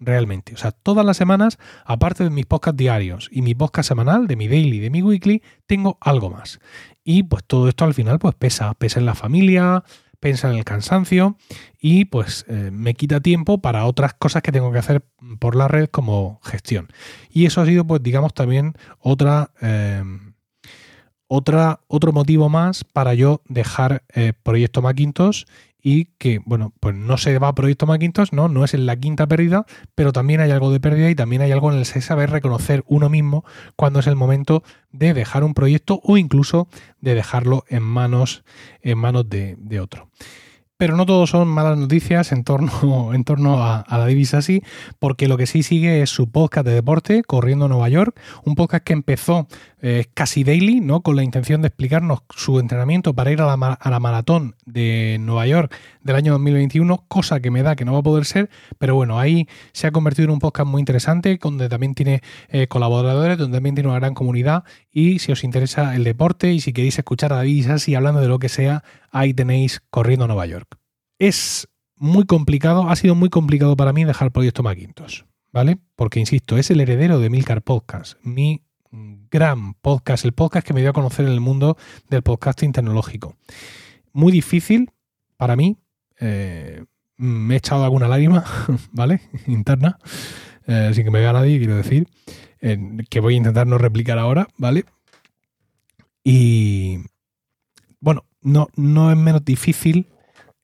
Realmente. 0.01 0.55
O 0.55 0.57
sea, 0.57 0.71
todas 0.71 1.05
las 1.05 1.19
semanas, 1.19 1.59
aparte 1.85 2.25
de 2.25 2.31
mis 2.31 2.47
podcasts 2.47 2.79
diarios 2.79 3.29
y 3.31 3.43
mi 3.43 3.55
podcast 3.55 3.89
semanal, 3.89 4.29
de 4.29 4.37
mi 4.37 4.49
daily, 4.49 4.79
de 4.79 4.89
mi 4.89 5.03
weekly, 5.03 5.43
tengo 5.67 5.99
algo 6.01 6.31
más. 6.31 6.59
Y 7.05 7.25
pues 7.25 7.45
todo 7.45 7.69
esto 7.69 7.85
al 7.85 7.93
final 7.93 8.19
pues 8.19 8.35
pesa, 8.35 8.73
pesa 8.73 8.99
en 8.99 9.05
la 9.05 9.15
familia, 9.15 9.85
pesa 10.21 10.51
en 10.51 10.57
el 10.57 10.65
cansancio 10.65 11.37
y 11.79 12.07
pues 12.07 12.47
eh, 12.49 12.71
me 12.73 12.95
quita 12.95 13.21
tiempo 13.21 13.61
para 13.61 13.85
otras 13.85 14.15
cosas 14.15 14.41
que 14.41 14.53
tengo 14.53 14.73
que 14.73 14.79
hacer 14.79 15.05
por 15.39 15.55
la 15.55 15.69
red 15.69 15.91
como 15.91 16.41
gestión. 16.43 16.89
Y 17.29 17.45
eso 17.45 17.61
ha 17.61 17.67
sido 17.67 17.87
pues 17.87 18.03
digamos 18.03 18.33
también 18.33 18.73
otra... 19.01 19.51
Eh, 19.61 20.03
otra, 21.35 21.81
otro 21.89 22.13
motivo 22.13 22.51
más 22.51 22.85
para 22.85 23.15
yo 23.15 23.41
dejar 23.49 24.03
eh, 24.15 24.35
Proyecto 24.43 24.83
Macintosh 24.83 25.45
y 25.83 26.05
que, 26.19 26.41
bueno, 26.45 26.75
pues 26.79 26.95
no 26.95 27.17
se 27.17 27.39
va 27.39 27.49
a 27.49 27.55
Proyecto 27.55 27.87
Macintosh, 27.87 28.33
¿no? 28.33 28.49
No 28.49 28.65
es 28.65 28.75
en 28.75 28.85
la 28.85 28.97
quinta 28.97 29.27
pérdida, 29.27 29.65
pero 29.95 30.13
también 30.13 30.41
hay 30.41 30.51
algo 30.51 30.71
de 30.71 30.79
pérdida 30.79 31.09
y 31.09 31.15
también 31.15 31.41
hay 31.41 31.51
algo 31.51 31.73
en 31.73 31.79
el 31.79 31.87
saber 31.87 32.29
reconocer 32.29 32.85
uno 32.87 33.09
mismo 33.09 33.47
cuando 33.77 34.01
es 34.01 34.07
el 34.07 34.15
momento 34.15 34.63
de 34.91 35.15
dejar 35.15 35.43
un 35.43 35.55
proyecto 35.55 36.01
o 36.05 36.19
incluso 36.19 36.69
de 37.01 37.15
dejarlo 37.15 37.65
en 37.69 37.83
manos, 37.83 38.45
en 38.83 38.99
manos 38.99 39.27
de, 39.31 39.81
otro. 39.81 40.11
Pero 40.77 40.97
no 40.97 41.07
todo 41.07 41.27
son 41.27 41.49
malas 41.49 41.79
noticias 41.79 42.31
en 42.33 42.45
torno, 42.45 43.15
en 43.15 43.25
torno 43.25 43.65
a, 43.65 43.87
la 43.89 44.05
divisa 44.05 44.39
así, 44.39 44.63
porque 44.99 45.29
lo 45.29 45.39
que 45.39 45.47
sí 45.47 45.63
sigue 45.63 46.03
es 46.03 46.11
su 46.11 46.31
podcast 46.31 46.67
de 46.67 46.75
deporte, 46.75 47.23
Corriendo 47.23 47.69
Nueva 47.69 47.89
York, 47.89 48.21
un 48.45 48.55
podcast 48.55 48.85
que 48.85 48.93
empezó 48.93 49.49
casi 50.15 50.45
daily, 50.45 50.81
¿no? 50.81 51.03
Con 51.03 51.17
la 51.17 51.25
intención 51.25 51.61
de 51.61 51.69
explicarnos 51.69 52.21
su 52.37 52.61
entrenamiento 52.61 53.15
para 53.15 53.33
ir 53.33 53.41
a 53.41 53.57
la, 53.57 53.79
a 53.81 54.01
maratón 54.01 54.55
de 54.65 55.17
Nueva 55.21 55.47
York 55.47 55.75
del 56.03 56.17
año 56.17 56.33
2021, 56.33 57.05
cosa 57.09 57.41
que 57.41 57.51
me 57.51 57.63
da 57.63 57.77
que 57.77 57.85
no 57.85 57.93
va 57.93 57.99
a 57.99 58.03
poder 58.03 58.25
ser, 58.25 58.51
pero 58.79 58.95
bueno, 58.95 59.19
ahí 59.19 59.49
se 59.73 59.87
ha 59.87 59.91
convertido 59.91 60.27
en 60.27 60.31
un 60.33 60.39
podcast 60.39 60.69
muy 60.69 60.81
interesante, 60.81 61.39
donde 61.41 61.69
también 61.69 61.95
tiene 61.95 62.23
eh, 62.49 62.67
colaboradores, 62.69 63.39
donde 63.39 63.57
también 63.57 63.75
tiene 63.75 63.89
una 63.89 63.99
gran 63.99 64.15
comunidad, 64.15 64.65
y 64.91 65.19
si 65.19 65.33
os 65.33 65.45
interesa 65.45 65.95
el 65.95 66.05
deporte 66.05 66.53
y 66.53 66.61
si 66.61 66.73
queréis 66.73 66.99
escuchar 66.99 67.33
a 67.33 67.37
David 67.37 67.67
Sassi 67.67 67.95
hablando 67.95 68.21
de 68.21 68.29
lo 68.29 68.39
que 68.39 68.49
sea, 68.49 68.85
ahí 69.11 69.35
tenéis 69.35 69.83
Corriendo 69.91 70.27
Nueva 70.27 70.47
York. 70.47 70.79
Es 71.19 71.69
muy 71.97 72.25
complicado, 72.25 72.89
ha 72.89 72.97
sido 72.97 73.15
muy 73.15 73.29
complicado 73.29 73.77
para 73.77 73.93
mí 73.93 74.05
dejar 74.05 74.33
Proyecto 74.33 74.63
Macintosh, 74.63 75.23
¿vale? 75.53 75.79
Porque, 75.95 76.21
insisto, 76.21 76.59
es 76.59 76.71
el 76.71 76.81
heredero 76.81 77.21
de 77.21 77.31
Milcar 77.31 77.63
Podcast, 77.63 78.19
mi 78.23 78.63
gran 78.93 79.75
podcast, 79.75 80.25
el 80.25 80.33
podcast 80.33 80.67
que 80.67 80.75
me 80.75 80.81
dio 80.81 80.91
a 80.91 80.93
conocer 80.93 81.27
en 81.27 81.33
el 81.33 81.41
mundo 81.41 81.77
del 82.11 82.23
podcasting 82.23 82.73
tecnológico. 82.73 83.37
Muy 84.13 84.31
difícil 84.31 84.91
para 85.37 85.57
mí, 85.57 85.79
eh, 86.21 86.85
me 87.17 87.55
he 87.55 87.57
echado 87.57 87.85
alguna 87.85 88.07
lágrima, 88.07 88.45
¿vale? 88.93 89.23
Interna, 89.47 89.99
eh, 90.67 90.91
sin 90.95 91.05
que 91.05 91.11
me 91.11 91.21
vea 91.21 91.33
nadie, 91.33 91.59
quiero 91.59 91.77
decir, 91.77 92.07
que 93.11 93.21
voy 93.21 93.35
a 93.35 93.39
intentar 93.39 93.67
no 93.67 93.79
replicar 93.79 94.19
ahora, 94.19 94.47
¿vale? 94.57 94.85
Y 96.23 96.99
bueno, 97.99 98.25
no, 98.41 98.69
no 98.77 99.11
es 99.11 99.17
menos 99.17 99.45
difícil 99.45 100.09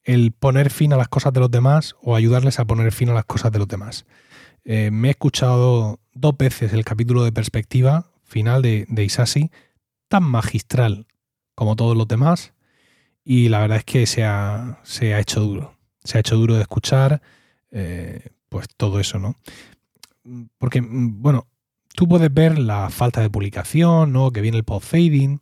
el 0.05 0.33
poner 0.33 0.71
fin 0.71 0.93
a 0.93 0.97
las 0.97 1.09
cosas 1.09 1.33
de 1.33 1.41
los 1.41 1.51
demás 1.51 1.97
o 2.03 2.15
ayudarles 2.15 2.59
a 2.61 2.67
poner 2.67 2.93
fin 2.93 3.09
a 3.09 3.15
las 3.15 3.25
cosas 3.25 3.51
de 3.53 3.59
los 3.59 3.69
demás. 3.69 4.07
Eh, 4.65 4.91
me 4.91 5.09
he 5.09 5.11
escuchado 5.13 5.99
dos 6.13 6.37
veces 6.37 6.73
el 6.73 6.85
capítulo 6.85 7.25
de 7.25 7.33
perspectiva 7.33 8.11
final 8.29 8.63
de, 8.63 8.87
de 8.89 9.05
Isasi, 9.05 9.51
tan 10.09 10.23
magistral 10.23 11.07
como 11.55 11.75
todos 11.75 11.97
los 11.97 12.07
demás, 12.07 12.53
y 13.25 13.49
la 13.49 13.61
verdad 13.61 13.79
es 13.79 13.85
que 13.85 14.07
se 14.07 14.25
ha, 14.25 14.79
se 14.85 15.13
ha 15.13 15.21
hecho 15.21 15.41
duro. 15.41 15.75
Se 16.03 16.17
ha 16.17 16.21
hecho 16.21 16.37
duro 16.37 16.55
de 16.55 16.63
escuchar, 16.63 17.21
eh, 17.71 18.29
pues 18.49 18.69
todo 18.77 19.01
eso, 19.01 19.19
¿no? 19.19 19.35
Porque, 20.57 20.83
bueno, 20.83 21.47
tú 21.95 22.09
puedes 22.09 22.33
ver 22.33 22.59
la 22.59 22.89
falta 22.91 23.21
de 23.21 23.29
publicación, 23.29 24.13
¿no? 24.13 24.31
Que 24.31 24.41
viene 24.41 24.57
el 24.57 24.65
post-fading, 24.65 25.41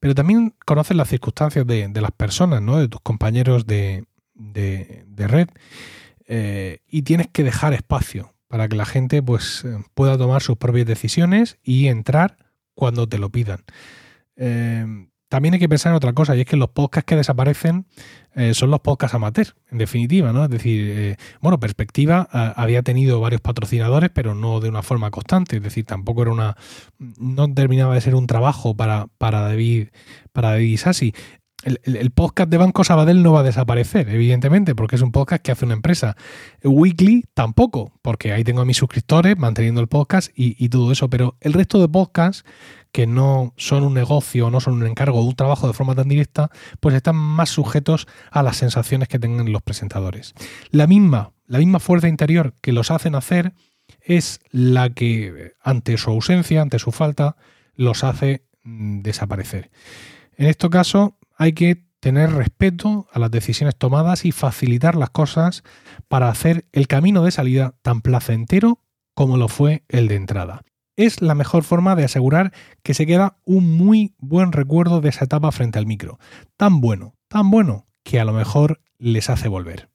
pero 0.00 0.14
también 0.14 0.54
conoces 0.64 0.96
las 0.96 1.08
circunstancias 1.08 1.64
de, 1.64 1.88
las 1.94 2.10
personas, 2.10 2.60
¿no? 2.60 2.78
De 2.78 2.88
tus 2.88 3.00
compañeros 3.02 3.66
de, 3.66 4.04
red. 5.16 5.48
Eh, 6.26 6.80
y 6.88 7.02
tienes 7.02 7.28
que 7.28 7.44
dejar 7.44 7.72
espacio 7.72 8.34
para 8.48 8.68
que 8.68 8.76
la 8.76 8.86
gente 8.86 9.22
pues, 9.22 9.64
eh, 9.64 9.78
pueda 9.94 10.18
tomar 10.18 10.42
sus 10.42 10.56
propias 10.56 10.86
decisiones 10.86 11.58
y 11.62 11.86
entrar 11.86 12.36
cuando 12.74 13.06
te 13.06 13.18
lo 13.18 13.30
pidan. 13.30 13.60
Eh, 14.36 14.86
también 15.28 15.52
hay 15.52 15.60
que 15.60 15.68
pensar 15.68 15.92
en 15.92 15.96
otra 15.96 16.14
cosa, 16.14 16.34
y 16.34 16.40
es 16.40 16.46
que 16.46 16.56
los 16.56 16.70
podcasts 16.70 17.06
que 17.06 17.14
desaparecen 17.14 17.84
eh, 18.34 18.54
son 18.54 18.70
los 18.70 18.80
podcasts 18.80 19.14
amateur, 19.14 19.48
en 19.70 19.76
definitiva, 19.76 20.32
¿no? 20.32 20.44
Es 20.44 20.48
decir, 20.48 21.18
bueno, 21.42 21.60
Perspectiva 21.60 22.26
había 22.32 22.82
tenido 22.82 23.20
varios 23.20 23.42
patrocinadores, 23.42 24.08
pero 24.08 24.34
no 24.34 24.60
de 24.60 24.70
una 24.70 24.82
forma 24.82 25.10
constante, 25.10 25.56
es 25.56 25.62
decir, 25.62 25.84
tampoco 25.84 26.22
era 26.22 26.30
una. 26.30 26.56
no 26.98 27.52
terminaba 27.52 27.94
de 27.94 28.00
ser 28.00 28.14
un 28.14 28.26
trabajo 28.26 28.74
para, 28.74 29.08
para 29.18 29.42
David, 29.42 29.88
para 30.32 30.52
David 30.52 30.78
Sassi 30.78 31.12
el, 31.64 32.10
podcast 32.12 32.48
de 32.50 32.56
Banco 32.56 32.84
Sabadell 32.84 33.22
no 33.22 33.32
va 33.32 33.40
a 33.40 33.42
desaparecer, 33.42 34.08
evidentemente, 34.08 34.76
porque 34.76 34.94
es 34.94 35.02
un 35.02 35.10
podcast 35.10 35.42
que 35.42 35.50
hace 35.50 35.64
una 35.64 35.74
empresa. 35.74 36.16
Weekly 36.62 37.24
tampoco, 37.34 37.92
porque 38.00 38.32
ahí 38.32 38.44
tengo 38.44 38.60
a 38.60 38.64
mis 38.64 38.76
suscriptores 38.76 39.36
manteniendo 39.36 39.80
el 39.80 39.88
podcast 39.88 40.30
y, 40.34 40.68
todo 40.68 40.92
eso. 40.92 41.10
Pero 41.10 41.36
el 41.40 41.52
resto 41.52 41.80
de 41.80 41.88
podcasts 41.88 42.44
que 42.92 43.06
no 43.06 43.54
son 43.56 43.82
un 43.82 43.94
negocio, 43.94 44.50
no 44.50 44.60
son 44.60 44.74
un 44.74 44.86
encargo 44.86 45.18
o 45.18 45.24
un 45.24 45.34
trabajo 45.34 45.66
de 45.66 45.72
forma 45.72 45.94
tan 45.94 46.08
directa, 46.08 46.50
pues 46.80 46.94
están 46.94 47.16
más 47.16 47.50
sujetos 47.50 48.06
a 48.30 48.42
las 48.42 48.56
sensaciones 48.56 49.08
que 49.08 49.18
tengan 49.18 49.52
los 49.52 49.62
presentadores. 49.62 50.34
La 50.70 50.86
misma, 50.86 51.32
la 51.46 51.58
misma 51.58 51.80
fuerza 51.80 52.08
interior 52.08 52.54
que 52.60 52.72
los 52.72 52.90
hacen 52.92 53.16
hacer 53.16 53.52
es 54.00 54.40
la 54.50 54.90
que, 54.90 55.52
ante 55.60 55.96
su 55.98 56.10
ausencia, 56.10 56.62
ante 56.62 56.78
su 56.78 56.92
falta, 56.92 57.36
los 57.74 58.04
hace 58.04 58.44
mm, 58.62 59.00
desaparecer. 59.00 59.70
En 60.36 60.46
este 60.46 60.70
caso, 60.70 61.17
hay 61.38 61.52
que 61.52 61.86
tener 62.00 62.32
respeto 62.32 63.06
a 63.12 63.18
las 63.18 63.30
decisiones 63.30 63.76
tomadas 63.76 64.24
y 64.24 64.32
facilitar 64.32 64.94
las 64.94 65.10
cosas 65.10 65.62
para 66.08 66.28
hacer 66.28 66.66
el 66.72 66.86
camino 66.86 67.24
de 67.24 67.30
salida 67.30 67.74
tan 67.82 68.02
placentero 68.02 68.84
como 69.14 69.36
lo 69.36 69.48
fue 69.48 69.84
el 69.88 70.08
de 70.08 70.16
entrada. 70.16 70.62
Es 70.96 71.22
la 71.22 71.34
mejor 71.34 71.62
forma 71.62 71.94
de 71.96 72.04
asegurar 72.04 72.52
que 72.82 72.94
se 72.94 73.06
queda 73.06 73.38
un 73.44 73.76
muy 73.76 74.14
buen 74.18 74.52
recuerdo 74.52 75.00
de 75.00 75.08
esa 75.08 75.24
etapa 75.24 75.52
frente 75.52 75.78
al 75.78 75.86
micro. 75.86 76.18
Tan 76.56 76.80
bueno, 76.80 77.14
tan 77.28 77.50
bueno, 77.50 77.86
que 78.02 78.20
a 78.20 78.24
lo 78.24 78.32
mejor 78.32 78.80
les 78.98 79.30
hace 79.30 79.48
volver. 79.48 79.90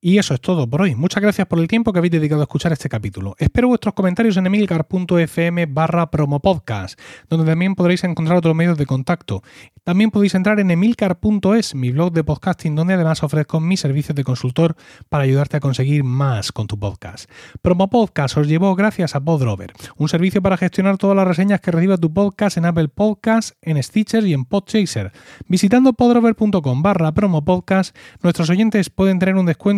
Y 0.00 0.18
eso 0.18 0.32
es 0.32 0.40
todo 0.40 0.70
por 0.70 0.82
hoy. 0.82 0.94
Muchas 0.94 1.20
gracias 1.20 1.48
por 1.48 1.58
el 1.58 1.66
tiempo 1.66 1.92
que 1.92 1.98
habéis 1.98 2.12
dedicado 2.12 2.40
a 2.40 2.44
escuchar 2.44 2.72
este 2.72 2.88
capítulo. 2.88 3.34
Espero 3.36 3.66
vuestros 3.66 3.94
comentarios 3.94 4.36
en 4.36 4.46
emilcar.fm 4.46 5.66
barra 5.66 6.08
promopodcast, 6.08 7.00
donde 7.28 7.50
también 7.50 7.74
podréis 7.74 8.04
encontrar 8.04 8.38
otros 8.38 8.54
medios 8.54 8.78
de 8.78 8.86
contacto. 8.86 9.42
También 9.82 10.12
podéis 10.12 10.36
entrar 10.36 10.60
en 10.60 10.70
emilcar.es, 10.70 11.74
mi 11.74 11.90
blog 11.90 12.12
de 12.12 12.22
podcasting, 12.22 12.76
donde 12.76 12.94
además 12.94 13.24
ofrezco 13.24 13.58
mis 13.58 13.80
servicios 13.80 14.14
de 14.14 14.22
consultor 14.22 14.76
para 15.08 15.24
ayudarte 15.24 15.56
a 15.56 15.60
conseguir 15.60 16.04
más 16.04 16.52
con 16.52 16.68
tu 16.68 16.78
podcast. 16.78 17.28
Promopodcast 17.60 18.36
os 18.36 18.46
llevó 18.46 18.76
gracias 18.76 19.16
a 19.16 19.20
Podrover, 19.20 19.72
un 19.96 20.08
servicio 20.08 20.40
para 20.42 20.56
gestionar 20.56 20.96
todas 20.96 21.16
las 21.16 21.26
reseñas 21.26 21.60
que 21.60 21.72
reciba 21.72 21.96
tu 21.96 22.12
podcast 22.12 22.56
en 22.56 22.66
Apple 22.66 22.86
Podcasts, 22.86 23.56
en 23.62 23.82
Stitcher 23.82 24.24
y 24.24 24.32
en 24.32 24.44
Podchaser. 24.44 25.10
Visitando 25.48 25.92
podrover.com 25.92 26.82
barra 26.82 27.12
promopodcast, 27.12 27.96
nuestros 28.22 28.48
oyentes 28.50 28.90
pueden 28.90 29.18
tener 29.18 29.34
un 29.34 29.46